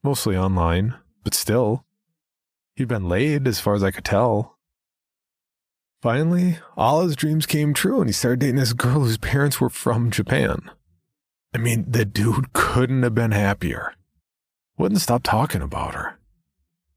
mostly 0.03 0.37
online, 0.37 0.97
but 1.27 1.35
still. 1.35 1.85
He'd 2.77 2.87
been 2.87 3.09
laid 3.09 3.49
as 3.49 3.59
far 3.59 3.75
as 3.75 3.83
I 3.83 3.91
could 3.91 4.05
tell. 4.05 4.59
Finally, 6.01 6.59
all 6.77 7.01
his 7.01 7.17
dreams 7.17 7.47
came 7.47 7.75
true 7.75 7.99
and 7.99 8.09
he 8.09 8.13
started 8.13 8.39
dating 8.39 8.55
this 8.55 8.73
girl 8.73 9.01
whose 9.01 9.19
parents 9.19 9.61
were 9.61 9.69
from 9.69 10.13
Japan. 10.13 10.71
I 11.53 11.59
mean, 11.59 11.85
the 11.89 12.05
dude 12.05 12.53
couldn't 12.53 13.03
have 13.03 13.17
been 13.17 13.33
happier. 13.33 13.95
Wouldn't 14.79 15.01
stop 15.01 15.25
talking 15.25 15.63
about 15.63 15.97
her. 15.97 16.17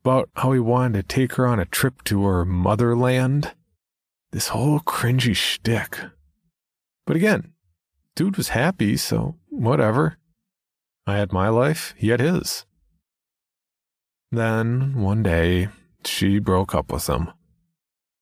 About 0.05 0.29
how 0.35 0.51
he 0.51 0.59
wanted 0.59 0.93
to 1.09 1.15
take 1.15 1.33
her 1.33 1.47
on 1.47 1.59
a 1.59 1.65
trip 1.65 2.03
to 2.03 2.23
her 2.25 2.45
motherland. 2.45 3.55
This 4.29 4.49
whole 4.49 4.79
cringy 4.79 5.35
shtick. 5.35 5.97
But 7.07 7.15
again, 7.15 7.53
dude 8.13 8.37
was 8.37 8.49
happy, 8.49 8.95
so 8.95 9.37
whatever. 9.49 10.17
I 11.07 11.17
had 11.17 11.33
my 11.33 11.49
life, 11.49 11.95
he 11.97 12.09
had 12.09 12.19
his. 12.19 12.67
Then, 14.31 15.01
one 15.01 15.23
day, 15.23 15.69
she 16.05 16.39
broke 16.39 16.75
up 16.75 16.91
with 16.91 17.07
him. 17.07 17.31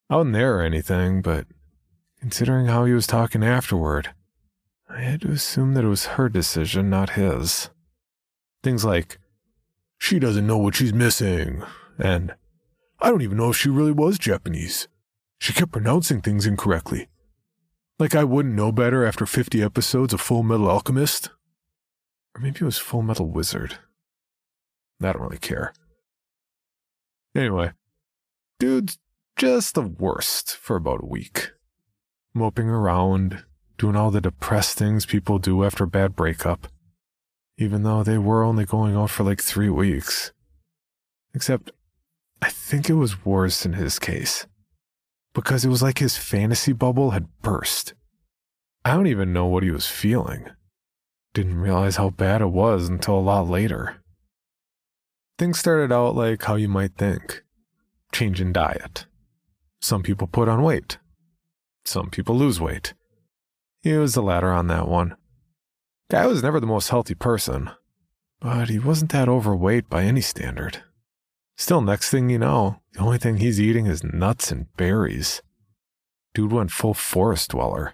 I 0.09 0.15
wasn't 0.15 0.33
there 0.33 0.57
or 0.57 0.61
anything, 0.61 1.21
but 1.21 1.47
considering 2.19 2.67
how 2.67 2.85
he 2.85 2.93
was 2.93 3.07
talking 3.07 3.43
afterward, 3.43 4.13
I 4.89 5.01
had 5.01 5.21
to 5.21 5.31
assume 5.31 5.73
that 5.73 5.83
it 5.83 5.89
was 5.89 6.05
her 6.05 6.29
decision, 6.29 6.89
not 6.89 7.11
his. 7.11 7.69
Things 8.63 8.85
like, 8.85 9.19
she 9.97 10.17
doesn't 10.17 10.47
know 10.47 10.57
what 10.57 10.75
she's 10.75 10.93
missing, 10.93 11.63
and 11.99 12.35
I 12.99 13.09
don't 13.09 13.21
even 13.21 13.37
know 13.37 13.49
if 13.49 13.57
she 13.57 13.69
really 13.69 13.91
was 13.91 14.17
Japanese. 14.17 14.87
She 15.39 15.53
kept 15.53 15.73
pronouncing 15.73 16.21
things 16.21 16.45
incorrectly. 16.45 17.09
Like 17.99 18.15
I 18.15 18.23
wouldn't 18.23 18.55
know 18.55 18.71
better 18.71 19.05
after 19.05 19.25
50 19.25 19.61
episodes 19.61 20.13
of 20.13 20.21
Full 20.21 20.43
Metal 20.43 20.69
Alchemist. 20.69 21.31
Or 22.33 22.41
maybe 22.41 22.59
it 22.61 22.65
was 22.65 22.77
Full 22.77 23.01
Metal 23.01 23.27
Wizard. 23.27 23.77
I 25.01 25.11
don't 25.11 25.21
really 25.21 25.37
care. 25.37 25.73
Anyway, 27.37 27.71
dude's 28.57 28.97
just 29.35 29.75
the 29.75 29.83
worst 29.83 30.55
for 30.55 30.75
about 30.75 31.03
a 31.03 31.05
week. 31.05 31.51
Moping 32.33 32.67
around, 32.67 33.43
doing 33.77 33.95
all 33.95 34.09
the 34.09 34.19
depressed 34.19 34.75
things 34.75 35.05
people 35.05 35.37
do 35.37 35.63
after 35.63 35.83
a 35.83 35.87
bad 35.87 36.15
breakup, 36.15 36.67
even 37.59 37.83
though 37.83 38.01
they 38.01 38.17
were 38.17 38.43
only 38.43 38.65
going 38.65 38.95
out 38.95 39.11
for 39.11 39.23
like 39.23 39.39
three 39.39 39.69
weeks. 39.69 40.31
Except, 41.35 41.69
I 42.41 42.49
think 42.49 42.89
it 42.89 42.95
was 42.95 43.23
worse 43.23 43.67
in 43.67 43.73
his 43.73 43.99
case, 43.99 44.47
because 45.35 45.63
it 45.63 45.69
was 45.69 45.83
like 45.83 45.99
his 45.99 46.17
fantasy 46.17 46.73
bubble 46.73 47.11
had 47.11 47.27
burst. 47.43 47.93
I 48.83 48.95
don't 48.95 49.05
even 49.05 49.31
know 49.31 49.45
what 49.45 49.61
he 49.61 49.69
was 49.69 49.85
feeling. 49.85 50.49
Didn't 51.35 51.61
realize 51.61 51.97
how 51.97 52.09
bad 52.09 52.41
it 52.41 52.47
was 52.47 52.89
until 52.89 53.19
a 53.19 53.21
lot 53.21 53.47
later. 53.47 53.97
Things 55.37 55.59
started 55.59 55.91
out 55.91 56.15
like 56.15 56.43
how 56.43 56.55
you 56.55 56.67
might 56.67 56.95
think 56.95 57.43
change 58.11 58.41
in 58.41 58.51
diet. 58.51 59.05
Some 59.79 60.01
people 60.01 60.27
put 60.27 60.49
on 60.49 60.63
weight, 60.63 60.97
some 61.85 62.09
people 62.09 62.35
lose 62.35 62.59
weight. 62.59 62.93
He 63.81 63.93
was 63.93 64.15
the 64.15 64.21
latter 64.21 64.51
on 64.51 64.67
that 64.67 64.87
one. 64.87 65.15
Guy 66.09 66.25
was 66.25 66.41
never 66.41 66.59
the 66.59 66.65
most 66.65 66.89
healthy 66.89 67.13
person, 67.13 67.69
but 68.39 68.69
he 68.69 68.79
wasn't 68.79 69.11
that 69.11 69.29
overweight 69.29 69.89
by 69.89 70.03
any 70.03 70.21
standard. 70.21 70.83
Still, 71.55 71.81
next 71.81 72.09
thing 72.09 72.29
you 72.29 72.39
know, 72.39 72.81
the 72.93 72.99
only 72.99 73.17
thing 73.17 73.37
he's 73.37 73.59
eating 73.61 73.85
is 73.85 74.03
nuts 74.03 74.51
and 74.51 74.73
berries. 74.77 75.41
Dude 76.33 76.51
went 76.51 76.71
full 76.71 76.93
forest 76.93 77.51
dweller. 77.51 77.93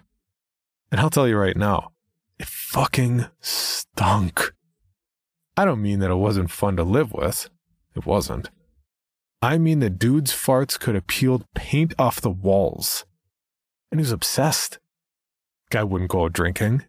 And 0.90 1.00
I'll 1.00 1.10
tell 1.10 1.26
you 1.26 1.36
right 1.36 1.56
now, 1.56 1.92
it 2.38 2.46
fucking 2.46 3.26
stunk. 3.40 4.54
I 5.56 5.64
don't 5.64 5.82
mean 5.82 6.00
that 6.00 6.10
it 6.10 6.16
wasn't 6.16 6.50
fun 6.50 6.76
to 6.76 6.84
live 6.84 7.12
with. 7.12 7.48
It 7.94 8.06
wasn't. 8.06 8.50
I 9.40 9.58
mean, 9.58 9.80
the 9.80 9.90
dude's 9.90 10.32
farts 10.32 10.78
could 10.78 10.94
have 10.94 11.06
peeled 11.06 11.44
paint 11.54 11.94
off 11.98 12.20
the 12.20 12.30
walls. 12.30 13.04
And 13.90 14.00
he 14.00 14.02
was 14.02 14.12
obsessed. 14.12 14.78
Guy 15.70 15.84
wouldn't 15.84 16.10
go 16.10 16.24
out 16.24 16.32
drinking, 16.32 16.84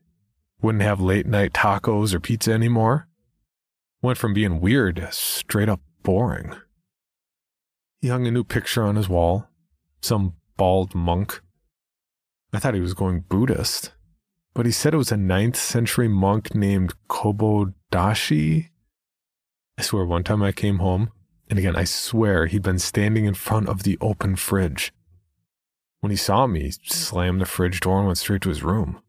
wouldn't 0.62 0.84
have 0.84 1.00
late 1.00 1.26
night 1.26 1.54
tacos 1.54 2.14
or 2.14 2.20
pizza 2.20 2.54
anymore. 2.54 3.08
Went 4.02 4.18
from 4.18 4.34
being 4.34 4.62
weird 4.62 4.98
to 4.98 5.12
straight 5.12 5.70
up 5.70 5.82
boring. 6.02 6.56
He 8.00 8.08
hung 8.08 8.26
a 8.28 8.32
new 8.32 8.44
picture 8.44 8.84
on 8.84 8.96
his 8.96 9.10
wall, 9.10 9.48
some 10.02 10.36
bald 10.58 10.96
monk. 10.96 11.42
I 12.54 12.60
thought 12.60 12.74
he 12.74 12.80
was 12.80 12.94
going 12.94 13.22
Buddhist, 13.22 13.92
but 14.56 14.66
he 14.66 14.72
said 14.72 14.94
it 14.94 14.98
was 14.98 15.12
a 15.12 15.18
ninth 15.18 15.58
century 15.58 16.08
monk 16.08 16.56
named 16.56 16.94
Kobo 17.10 17.74
Daishi. 17.92 18.70
I 19.78 19.82
swear 19.82 20.06
one 20.06 20.24
time 20.24 20.42
I 20.42 20.54
came 20.54 20.80
home, 20.80 21.12
and 21.50 21.60
again 21.60 21.76
I 21.76 21.84
swear 21.84 22.46
he'd 22.46 22.64
been 22.64 22.80
standing 22.80 23.26
in 23.26 23.34
front 23.34 23.68
of 23.68 23.84
the 23.84 23.98
open 24.00 24.38
fridge. 24.38 24.94
When 26.00 26.10
he 26.10 26.16
saw 26.16 26.48
me, 26.48 26.64
he 26.64 26.72
slammed 26.72 27.42
the 27.42 27.46
fridge 27.46 27.82
door 27.82 27.98
and 27.98 28.08
went 28.08 28.18
straight 28.18 28.42
to 28.44 28.50
his 28.50 28.64
room. 28.64 29.02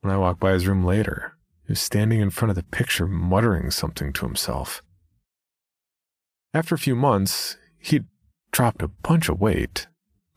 When 0.00 0.12
I 0.12 0.16
walked 0.16 0.40
by 0.40 0.52
his 0.52 0.66
room 0.66 0.84
later, 0.84 1.36
he 1.66 1.72
was 1.72 1.80
standing 1.80 2.20
in 2.20 2.30
front 2.30 2.50
of 2.50 2.56
the 2.56 2.62
picture 2.62 3.06
muttering 3.06 3.70
something 3.70 4.12
to 4.14 4.24
himself. 4.24 4.82
After 6.54 6.74
a 6.74 6.78
few 6.78 6.96
months, 6.96 7.58
he'd 7.78 8.06
dropped 8.52 8.80
a 8.80 8.88
bunch 8.88 9.28
of 9.28 9.38
weight, 9.38 9.86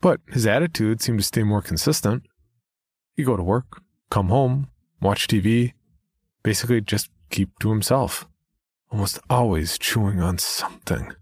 but 0.02 0.20
his 0.28 0.46
attitude 0.46 1.00
seemed 1.00 1.20
to 1.20 1.24
stay 1.24 1.42
more 1.42 1.62
consistent. 1.62 2.24
He'd 3.16 3.24
go 3.24 3.36
to 3.36 3.42
work, 3.42 3.80
come 4.10 4.28
home, 4.28 4.68
watch 5.00 5.26
TV, 5.26 5.72
basically 6.42 6.80
just 6.80 7.10
keep 7.30 7.58
to 7.60 7.70
himself, 7.70 8.28
almost 8.90 9.18
always 9.30 9.78
chewing 9.78 10.20
on 10.20 10.38
something. 10.38 11.12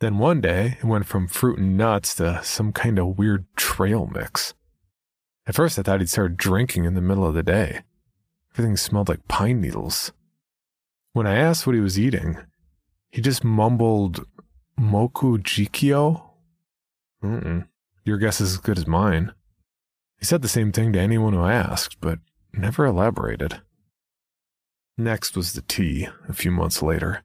Then 0.00 0.18
one 0.18 0.40
day, 0.40 0.78
it 0.78 0.84
went 0.84 1.06
from 1.06 1.28
fruit 1.28 1.58
and 1.58 1.76
nuts 1.76 2.14
to 2.16 2.40
some 2.42 2.72
kind 2.72 2.98
of 2.98 3.18
weird 3.18 3.44
trail 3.56 4.06
mix. 4.06 4.54
At 5.46 5.54
first, 5.54 5.78
I 5.78 5.82
thought 5.82 6.00
he'd 6.00 6.08
started 6.08 6.36
drinking 6.36 6.84
in 6.84 6.94
the 6.94 7.02
middle 7.02 7.26
of 7.26 7.34
the 7.34 7.42
day. 7.42 7.80
Everything 8.54 8.76
smelled 8.76 9.08
like 9.08 9.28
pine 9.28 9.60
needles. 9.60 10.12
When 11.12 11.26
I 11.26 11.36
asked 11.36 11.66
what 11.66 11.74
he 11.74 11.80
was 11.82 11.98
eating, 11.98 12.38
he 13.10 13.20
just 13.20 13.44
mumbled, 13.44 14.24
Mokujikigyo? 14.78 16.22
Mm-mm. 17.22 17.66
Your 18.04 18.16
guess 18.16 18.40
is 18.40 18.52
as 18.52 18.58
good 18.58 18.78
as 18.78 18.86
mine. 18.86 19.32
He 20.20 20.26
said 20.26 20.42
the 20.42 20.48
same 20.48 20.70
thing 20.70 20.92
to 20.92 21.00
anyone 21.00 21.32
who 21.32 21.44
asked, 21.44 21.96
but 22.00 22.18
never 22.52 22.84
elaborated. 22.84 23.62
Next 24.98 25.34
was 25.34 25.54
the 25.54 25.62
tea, 25.62 26.08
a 26.28 26.34
few 26.34 26.50
months 26.50 26.82
later. 26.82 27.22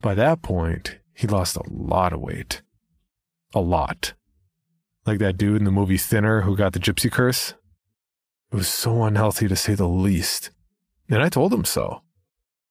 By 0.00 0.14
that 0.14 0.40
point, 0.40 0.98
he 1.12 1.26
lost 1.26 1.56
a 1.56 1.62
lot 1.68 2.14
of 2.14 2.20
weight. 2.20 2.62
A 3.54 3.60
lot. 3.60 4.14
Like 5.04 5.18
that 5.18 5.36
dude 5.36 5.58
in 5.58 5.64
the 5.64 5.70
movie 5.70 5.98
Thinner 5.98 6.42
who 6.42 6.56
got 6.56 6.72
the 6.72 6.78
gypsy 6.78 7.12
curse. 7.12 7.52
It 8.50 8.56
was 8.56 8.68
so 8.68 9.02
unhealthy 9.02 9.46
to 9.46 9.56
say 9.56 9.74
the 9.74 9.86
least. 9.86 10.50
And 11.10 11.22
I 11.22 11.28
told 11.28 11.52
him 11.52 11.66
so. 11.66 12.00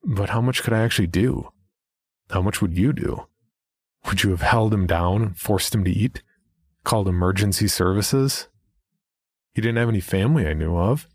But 0.03 0.31
how 0.31 0.41
much 0.41 0.63
could 0.63 0.73
I 0.73 0.79
actually 0.79 1.07
do? 1.07 1.49
How 2.31 2.41
much 2.41 2.61
would 2.63 2.75
you 2.75 2.93
do? 2.93 3.27
Would 4.07 4.23
you 4.23 4.31
have 4.31 4.41
held 4.41 4.73
him 4.73 4.87
down 4.87 5.21
and 5.21 5.37
forced 5.37 5.75
him 5.75 5.83
to 5.83 5.91
eat? 5.91 6.23
Called 6.83 7.07
emergency 7.07 7.67
services? 7.67 8.47
He 9.59 9.61
didn't 9.61 9.79
have 9.79 9.89
any 9.89 9.99
family 9.99 10.47
I 10.47 10.53
knew 10.53 10.77
of. 10.77 11.05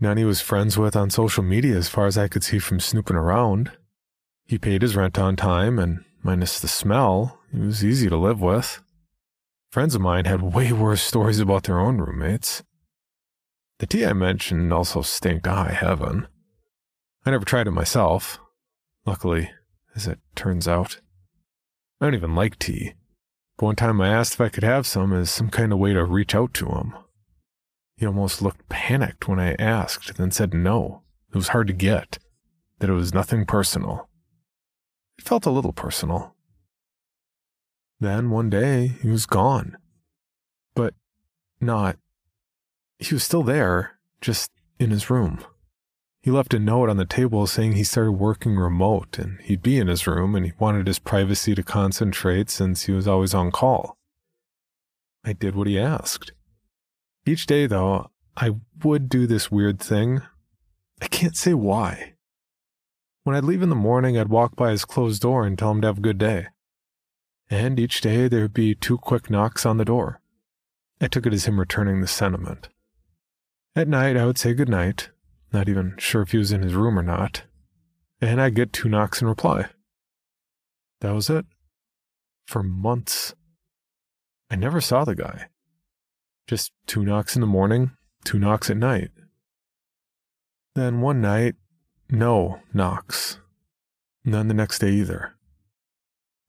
None 0.00 0.16
he 0.16 0.24
was 0.24 0.40
friends 0.40 0.76
with 0.76 0.96
on 0.96 1.10
social 1.10 1.44
media 1.44 1.76
as 1.76 1.88
far 1.88 2.08
as 2.08 2.18
I 2.18 2.26
could 2.26 2.42
see 2.42 2.58
from 2.58 2.80
snooping 2.80 3.14
around. 3.14 3.70
He 4.46 4.58
paid 4.58 4.82
his 4.82 4.96
rent 4.96 5.16
on 5.16 5.36
time, 5.36 5.78
and 5.78 6.04
minus 6.24 6.58
the 6.58 6.66
smell, 6.66 7.38
he 7.52 7.60
was 7.60 7.84
easy 7.84 8.08
to 8.08 8.16
live 8.16 8.40
with. 8.40 8.82
Friends 9.70 9.94
of 9.94 10.00
mine 10.00 10.24
had 10.24 10.42
way 10.42 10.72
worse 10.72 11.02
stories 11.02 11.38
about 11.38 11.62
their 11.62 11.78
own 11.78 11.98
roommates. 11.98 12.64
The 13.78 13.86
tea 13.86 14.04
I 14.04 14.12
mentioned 14.12 14.72
also 14.72 15.02
stank 15.02 15.44
to 15.44 15.50
high 15.50 15.70
ah, 15.70 15.74
heaven. 15.74 16.26
I 17.24 17.30
never 17.30 17.44
tried 17.44 17.68
it 17.68 17.70
myself. 17.70 18.40
Luckily, 19.06 19.52
as 19.94 20.08
it 20.08 20.18
turns 20.34 20.66
out. 20.66 20.98
I 22.00 22.06
don't 22.06 22.16
even 22.16 22.34
like 22.34 22.58
tea. 22.58 22.94
But 23.56 23.66
one 23.66 23.76
time 23.76 24.00
I 24.00 24.08
asked 24.08 24.34
if 24.34 24.40
I 24.40 24.48
could 24.48 24.64
have 24.64 24.84
some 24.84 25.12
as 25.12 25.30
some 25.30 25.48
kind 25.48 25.72
of 25.72 25.78
way 25.78 25.92
to 25.92 26.04
reach 26.04 26.34
out 26.34 26.52
to 26.54 26.70
him. 26.70 26.94
He 27.98 28.06
almost 28.06 28.40
looked 28.40 28.68
panicked 28.68 29.26
when 29.26 29.40
I 29.40 29.54
asked, 29.54 30.16
then 30.16 30.30
said 30.30 30.54
no. 30.54 31.02
It 31.30 31.36
was 31.36 31.48
hard 31.48 31.66
to 31.66 31.72
get, 31.72 32.18
that 32.78 32.88
it 32.88 32.94
was 32.94 33.12
nothing 33.12 33.44
personal. 33.44 34.08
It 35.18 35.24
felt 35.26 35.46
a 35.46 35.50
little 35.50 35.72
personal. 35.72 36.36
Then 37.98 38.30
one 38.30 38.50
day 38.50 38.92
he 39.02 39.08
was 39.08 39.26
gone. 39.26 39.76
But 40.76 40.94
not. 41.60 41.96
He 43.00 43.14
was 43.14 43.24
still 43.24 43.42
there, 43.42 43.98
just 44.20 44.52
in 44.78 44.90
his 44.90 45.10
room. 45.10 45.44
He 46.22 46.30
left 46.30 46.54
a 46.54 46.60
note 46.60 46.88
on 46.88 46.98
the 46.98 47.04
table 47.04 47.48
saying 47.48 47.72
he 47.72 47.82
started 47.82 48.12
working 48.12 48.54
remote 48.54 49.18
and 49.18 49.40
he'd 49.40 49.62
be 49.62 49.78
in 49.78 49.88
his 49.88 50.06
room 50.06 50.36
and 50.36 50.46
he 50.46 50.52
wanted 50.58 50.86
his 50.86 51.00
privacy 51.00 51.56
to 51.56 51.64
concentrate 51.64 52.48
since 52.48 52.82
he 52.82 52.92
was 52.92 53.08
always 53.08 53.34
on 53.34 53.50
call. 53.50 53.96
I 55.24 55.32
did 55.32 55.56
what 55.56 55.66
he 55.66 55.78
asked. 55.80 56.32
Each 57.28 57.44
day, 57.44 57.66
though, 57.66 58.10
I 58.38 58.54
would 58.82 59.10
do 59.10 59.26
this 59.26 59.50
weird 59.50 59.80
thing. 59.80 60.22
I 61.02 61.08
can't 61.08 61.36
say 61.36 61.52
why. 61.52 62.14
When 63.22 63.36
I'd 63.36 63.44
leave 63.44 63.60
in 63.60 63.68
the 63.68 63.74
morning, 63.74 64.16
I'd 64.16 64.30
walk 64.30 64.56
by 64.56 64.70
his 64.70 64.86
closed 64.86 65.20
door 65.20 65.44
and 65.44 65.58
tell 65.58 65.70
him 65.72 65.82
to 65.82 65.88
have 65.88 65.98
a 65.98 66.00
good 66.00 66.16
day. 66.16 66.46
And 67.50 67.78
each 67.78 68.00
day 68.00 68.28
there'd 68.28 68.54
be 68.54 68.74
two 68.74 68.96
quick 68.96 69.28
knocks 69.28 69.66
on 69.66 69.76
the 69.76 69.84
door. 69.84 70.22
I 71.02 71.06
took 71.06 71.26
it 71.26 71.34
as 71.34 71.44
him 71.44 71.60
returning 71.60 72.00
the 72.00 72.06
sentiment. 72.06 72.70
At 73.76 73.88
night, 73.88 74.16
I 74.16 74.24
would 74.24 74.38
say 74.38 74.54
good 74.54 74.70
night, 74.70 75.10
not 75.52 75.68
even 75.68 75.96
sure 75.98 76.22
if 76.22 76.30
he 76.30 76.38
was 76.38 76.50
in 76.50 76.62
his 76.62 76.72
room 76.72 76.98
or 76.98 77.02
not. 77.02 77.42
And 78.22 78.40
I'd 78.40 78.54
get 78.54 78.72
two 78.72 78.88
knocks 78.88 79.20
in 79.20 79.28
reply. 79.28 79.66
That 81.02 81.12
was 81.12 81.28
it. 81.28 81.44
For 82.46 82.62
months. 82.62 83.34
I 84.50 84.56
never 84.56 84.80
saw 84.80 85.04
the 85.04 85.14
guy. 85.14 85.48
Just 86.48 86.72
two 86.86 87.04
knocks 87.04 87.36
in 87.36 87.42
the 87.42 87.46
morning, 87.46 87.90
two 88.24 88.38
knocks 88.38 88.70
at 88.70 88.78
night. 88.78 89.10
Then 90.74 91.02
one 91.02 91.20
night, 91.20 91.56
no 92.08 92.60
knocks. 92.72 93.38
None 94.24 94.48
the 94.48 94.54
next 94.54 94.78
day 94.78 94.90
either. 94.92 95.34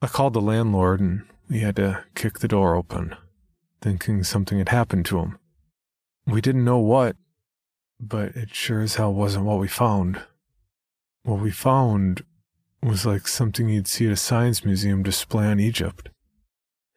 I 0.01 0.07
called 0.07 0.35
the 0.35 0.41
landlord 0.41 1.01
and 1.01 1.25
we 1.49 1.59
had 1.59 1.75
to 1.75 2.05
kick 2.15 2.39
the 2.39 2.47
door 2.47 2.75
open, 2.75 3.13
thinking 3.81 4.23
something 4.23 4.57
had 4.57 4.69
happened 4.69 5.05
to 5.07 5.19
him. 5.19 5.37
We 6.25 6.39
didn't 6.39 6.63
know 6.63 6.79
what, 6.79 7.17
but 7.99 8.37
it 8.37 8.55
sure 8.55 8.79
as 8.79 8.95
hell 8.95 9.13
wasn't 9.13 9.43
what 9.43 9.59
we 9.59 9.67
found. 9.67 10.21
What 11.23 11.41
we 11.41 11.51
found 11.51 12.23
was 12.81 13.05
like 13.05 13.27
something 13.27 13.67
you'd 13.67 13.89
see 13.89 14.05
at 14.05 14.13
a 14.13 14.15
science 14.15 14.63
museum 14.63 15.03
display 15.03 15.47
on 15.47 15.59
Egypt. 15.59 16.07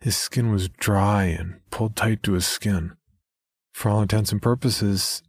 His 0.02 0.16
skin 0.16 0.50
was 0.50 0.68
dry 0.68 1.26
and 1.26 1.60
pulled 1.70 1.94
tight 1.94 2.24
to 2.24 2.32
his 2.32 2.44
skin. 2.44 2.96
For 3.72 3.88
all 3.88 4.02
intents 4.02 4.32
and 4.32 4.42
purposes, 4.42 5.22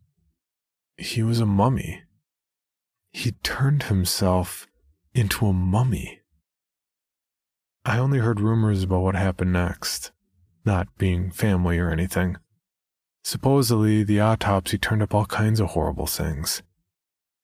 he 0.97 1.21
was 1.21 1.39
a 1.39 1.45
mummy. 1.45 2.01
He 3.12 3.33
turned 3.43 3.83
himself 3.83 4.65
into 5.13 5.45
a 5.45 5.53
mummy. 5.53 6.21
I 7.86 7.99
only 7.99 8.17
heard 8.17 8.39
rumors 8.39 8.81
about 8.81 9.03
what 9.03 9.15
happened 9.15 9.53
next, 9.53 10.12
not 10.65 10.88
being 10.97 11.29
family 11.29 11.77
or 11.77 11.91
anything. 11.91 12.38
Supposedly, 13.23 14.03
the 14.03 14.21
autopsy 14.21 14.79
turned 14.79 15.03
up 15.03 15.13
all 15.13 15.27
kinds 15.27 15.59
of 15.59 15.67
horrible 15.67 16.07
things. 16.07 16.63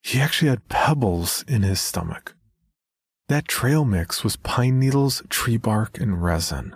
He 0.01 0.19
actually 0.19 0.49
had 0.49 0.67
pebbles 0.67 1.45
in 1.47 1.61
his 1.61 1.79
stomach. 1.79 2.35
That 3.27 3.47
trail 3.47 3.85
mix 3.85 4.23
was 4.23 4.35
pine 4.35 4.79
needles, 4.79 5.21
tree 5.29 5.57
bark, 5.57 5.99
and 5.99 6.23
resin. 6.23 6.75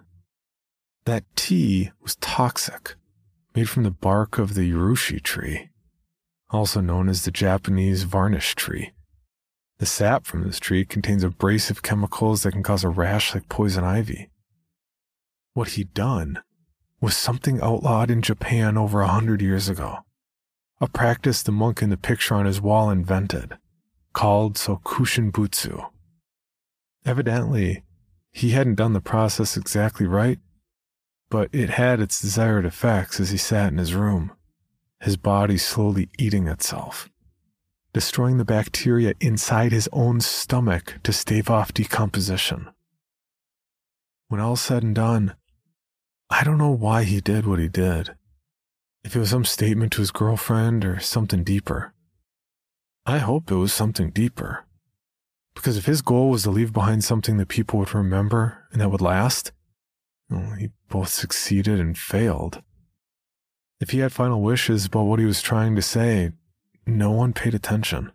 That 1.06 1.26
tea 1.36 1.92
was 2.02 2.16
toxic, 2.18 2.96
made 3.54 3.70
from 3.70 3.84
the 3.84 3.92
bark 3.92 4.38
of 4.38 4.54
the 4.54 4.72
urushi 4.72 5.22
tree, 5.22 5.70
also 6.50 6.80
known 6.80 7.10
as 7.10 7.26
the 7.26 7.32
Japanese 7.32 8.04
varnish 8.04 8.56
tree. 8.56 8.94
The 9.80 9.86
sap 9.86 10.26
from 10.26 10.44
this 10.44 10.60
tree 10.60 10.86
contains 10.86 11.24
abrasive 11.24 11.82
chemicals 11.82 12.44
that 12.44 12.54
can 12.54 12.64
cause 12.64 12.86
a 12.86 12.90
rash 12.90 13.34
like 13.34 13.50
poison 13.50 13.84
ivy. 13.84 14.30
What 15.54 15.70
he'd 15.70 15.94
done 15.94 16.40
was 17.02 17.18
something 17.18 17.60
outlawed 17.62 18.10
in 18.10 18.22
Japan 18.22 18.78
over 18.78 19.02
a 19.02 19.10
hundred 19.10 19.42
years 19.42 19.68
ago. 19.68 20.00
A 20.80 20.88
practice 20.88 21.44
the 21.44 21.52
monk 21.52 21.82
in 21.82 21.90
the 21.90 21.98
picture 21.98 22.34
on 22.34 22.46
his 22.46 22.62
wall 22.62 22.90
invented, 22.90 23.58
called 24.14 24.56
Sokushin 24.56 25.32
Butsu. 25.34 25.90
Evidently, 27.06 27.84
he 28.32 28.52
hadn't 28.52 28.76
done 28.76 28.94
the 28.94 29.02
process 29.02 29.58
exactly 29.58 30.08
right, 30.08 30.40
but 31.34 31.50
it 31.52 31.72
had 31.72 32.00
its 32.00 32.22
desired 32.22 32.64
effects 32.64 33.20
as 33.20 33.32
he 33.32 33.38
sat 33.38 33.72
in 33.72 33.80
his 33.80 33.96
room, 33.96 34.32
his 35.00 35.18
body 35.18 35.58
slowly 35.58 36.08
eating 36.20 36.48
itself, 36.48 37.10
destroying 37.92 38.38
the 38.38 38.46
bacteria 38.46 39.16
inside 39.20 39.72
his 39.72 39.90
own 39.92 40.22
stomach 40.22 41.00
to 41.02 41.12
stave 41.12 41.50
off 41.50 41.74
decomposition. 41.74 42.70
when 44.28 44.40
all's 44.40 44.62
said 44.62 44.84
and 44.84 44.94
done, 44.94 45.34
I 46.30 46.44
don't 46.44 46.60
know 46.60 46.70
why 46.70 47.04
he 47.04 47.20
did 47.20 47.48
what 47.48 47.58
he 47.58 47.68
did. 47.68 48.14
If 49.04 49.16
it 49.16 49.20
was 49.20 49.32
some 49.32 49.44
statement 49.44 49.92
to 49.94 50.02
his 50.02 50.12
girlfriend 50.12 50.86
or 50.86 51.00
something 51.00 51.44
deeper. 51.44 51.96
I 53.08 53.18
hope 53.18 53.50
it 53.50 53.56
was 53.56 53.74
something 53.74 54.12
deeper. 54.12 54.66
Because 55.56 55.78
if 55.78 55.88
his 55.88 56.04
goal 56.04 56.30
was 56.30 56.44
to 56.44 56.52
leave 56.52 56.74
behind 56.74 57.04
something 57.04 57.38
that 57.38 57.48
people 57.48 57.80
would 57.80 57.96
remember 57.96 58.68
and 58.72 58.80
that 58.80 58.92
would 58.92 59.02
last, 59.02 59.52
well, 60.34 60.56
he 60.58 60.70
both 60.90 61.10
succeeded 61.10 61.80
and 61.80 61.98
failed. 61.98 62.62
If 63.80 63.92
he 63.92 64.00
had 64.00 64.12
final 64.12 64.42
wishes 64.42 64.86
about 64.86 65.04
what 65.04 65.20
he 65.20 65.26
was 65.26 65.42
trying 65.42 65.76
to 65.76 65.82
say, 65.82 66.32
no 66.86 67.12
one 67.12 67.34
paid 67.34 67.54
attention. 67.54 68.12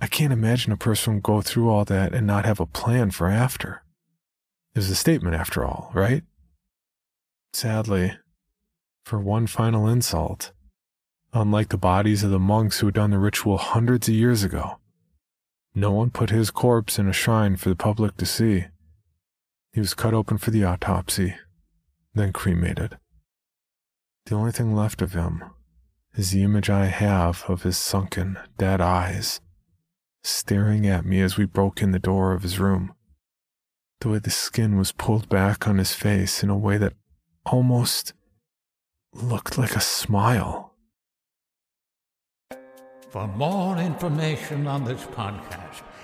I 0.00 0.06
can't 0.06 0.32
imagine 0.32 0.72
a 0.72 0.76
person 0.76 1.20
go 1.20 1.40
through 1.40 1.68
all 1.68 1.84
that 1.84 2.14
and 2.14 2.26
not 2.26 2.44
have 2.44 2.60
a 2.60 2.66
plan 2.66 3.10
for 3.10 3.28
after. 3.28 3.82
It 4.74 4.78
was 4.78 4.90
a 4.90 4.94
statement 4.94 5.34
after 5.34 5.64
all, 5.64 5.90
right? 5.92 6.22
Sadly, 7.52 8.12
for 9.04 9.18
one 9.18 9.46
final 9.46 9.88
insult, 9.88 10.52
unlike 11.32 11.70
the 11.70 11.78
bodies 11.78 12.22
of 12.22 12.30
the 12.30 12.38
monks 12.38 12.78
who 12.78 12.86
had 12.86 12.94
done 12.94 13.10
the 13.10 13.18
ritual 13.18 13.58
hundreds 13.58 14.08
of 14.08 14.14
years 14.14 14.44
ago, 14.44 14.78
no 15.74 15.90
one 15.90 16.10
put 16.10 16.30
his 16.30 16.50
corpse 16.50 16.98
in 16.98 17.08
a 17.08 17.12
shrine 17.12 17.56
for 17.56 17.68
the 17.68 17.76
public 17.76 18.16
to 18.18 18.26
see. 18.26 18.66
He 19.72 19.80
was 19.80 19.94
cut 19.94 20.14
open 20.14 20.38
for 20.38 20.50
the 20.50 20.64
autopsy, 20.64 21.36
then 22.14 22.32
cremated. 22.32 22.98
The 24.26 24.34
only 24.34 24.52
thing 24.52 24.74
left 24.74 25.02
of 25.02 25.12
him 25.12 25.44
is 26.14 26.30
the 26.30 26.42
image 26.42 26.68
I 26.68 26.86
have 26.86 27.44
of 27.48 27.62
his 27.62 27.78
sunken, 27.78 28.38
dead 28.56 28.80
eyes 28.80 29.40
staring 30.28 30.86
at 30.86 31.04
me 31.04 31.20
as 31.20 31.36
we 31.36 31.44
broke 31.44 31.82
in 31.82 31.92
the 31.92 31.98
door 31.98 32.32
of 32.32 32.42
his 32.42 32.58
room. 32.58 32.92
The 34.00 34.08
way 34.10 34.18
the 34.18 34.30
skin 34.30 34.76
was 34.76 34.92
pulled 34.92 35.28
back 35.28 35.66
on 35.66 35.78
his 35.78 35.92
face 35.92 36.42
in 36.42 36.50
a 36.50 36.56
way 36.56 36.78
that 36.78 36.94
almost 37.44 38.12
looked 39.12 39.58
like 39.58 39.74
a 39.74 39.80
smile. 39.80 40.74
For 43.08 43.26
more 43.26 43.76
information 43.78 44.66
on 44.66 44.84
this 44.84 45.02
podcast, 45.04 45.82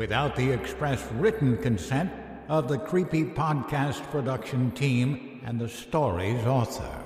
without 0.00 0.34
the 0.34 0.50
express 0.50 1.04
written 1.12 1.58
consent 1.58 2.10
of 2.48 2.68
the 2.68 2.78
Creepy 2.78 3.22
Podcast 3.22 4.00
production 4.10 4.70
team 4.70 5.42
and 5.44 5.60
the 5.60 5.68
story's 5.68 6.42
author. 6.46 7.04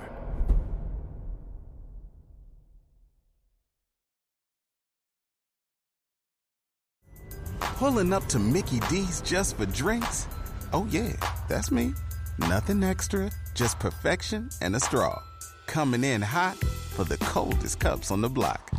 Pulling 7.59 8.13
up 8.13 8.25
to 8.27 8.39
Mickey 8.39 8.79
D's 8.89 9.19
just 9.19 9.57
for 9.57 9.65
drinks? 9.65 10.29
Oh, 10.71 10.87
yeah, 10.89 11.11
that's 11.49 11.71
me. 11.71 11.93
Nothing 12.39 12.81
extra, 12.81 13.29
just 13.53 13.77
perfection 13.77 14.49
and 14.61 14.73
a 14.73 14.79
straw. 14.79 15.21
Coming 15.67 16.05
in 16.05 16.21
hot 16.21 16.55
for 16.95 17.03
the 17.03 17.17
coldest 17.17 17.79
cups 17.79 18.09
on 18.09 18.21
the 18.21 18.29
block. 18.29 18.71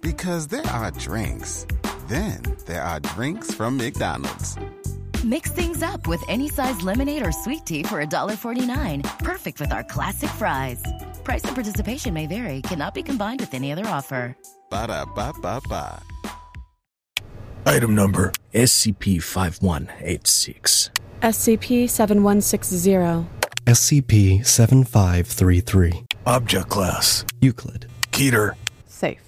Because 0.00 0.46
there 0.46 0.66
are 0.68 0.92
drinks, 0.92 1.66
then 2.08 2.42
there 2.66 2.82
are 2.82 3.00
drinks 3.00 3.54
from 3.54 3.76
McDonald's. 3.76 4.56
Mix 5.24 5.50
things 5.50 5.82
up 5.82 6.06
with 6.06 6.22
any 6.28 6.48
size 6.48 6.80
lemonade 6.82 7.26
or 7.26 7.32
sweet 7.32 7.66
tea 7.66 7.82
for 7.82 8.04
$1.49. 8.04 9.18
Perfect 9.18 9.60
with 9.60 9.72
our 9.72 9.84
classic 9.84 10.30
fries. 10.30 10.82
Price 11.24 11.44
and 11.44 11.54
participation 11.54 12.14
may 12.14 12.26
vary, 12.26 12.62
cannot 12.62 12.94
be 12.94 13.02
combined 13.02 13.40
with 13.40 13.52
any 13.54 13.72
other 13.72 13.86
offer. 13.86 14.36
Ba 14.70 14.86
da 14.86 15.04
ba 15.04 15.32
ba 15.42 15.60
ba. 15.68 16.02
Item 17.66 17.94
number 17.94 18.32
SCP 18.54 19.22
5186. 19.22 20.90
SCP 21.22 21.90
7160. 21.90 23.26
SCP 23.66 24.46
7533. 24.46 26.04
Object 26.26 26.68
Class 26.68 27.24
Euclid. 27.42 27.86
Keter. 28.12 28.52
Safe. 28.86 29.20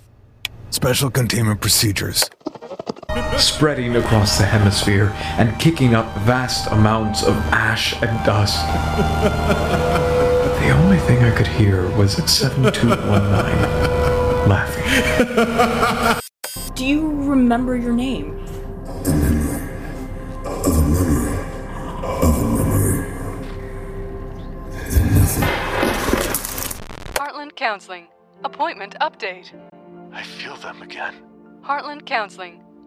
Special 0.70 1.10
Containment 1.10 1.60
Procedures. 1.60 2.30
Spreading 3.38 3.96
across 3.96 4.38
the 4.38 4.44
hemisphere 4.44 5.12
and 5.38 5.58
kicking 5.58 5.94
up 5.94 6.14
vast 6.18 6.70
amounts 6.70 7.22
of 7.22 7.34
ash 7.52 7.94
and 8.02 8.24
dust. 8.24 8.66
the 10.60 10.70
only 10.70 10.98
thing 10.98 11.24
I 11.24 11.30
could 11.34 11.46
hear 11.46 11.88
was 11.96 12.14
7219 12.30 13.90
laughing. 14.48 16.20
Do 16.74 16.84
you 16.84 17.08
remember 17.08 17.76
your 17.76 17.92
name? 17.92 18.38
Heartland 27.14 27.54
Counseling. 27.56 28.08
Appointment 28.44 28.96
update. 29.00 29.52
I 30.12 30.22
feel 30.22 30.56
them 30.56 30.82
again. 30.82 31.14
Heartland 31.62 32.06
Counseling. 32.06 32.62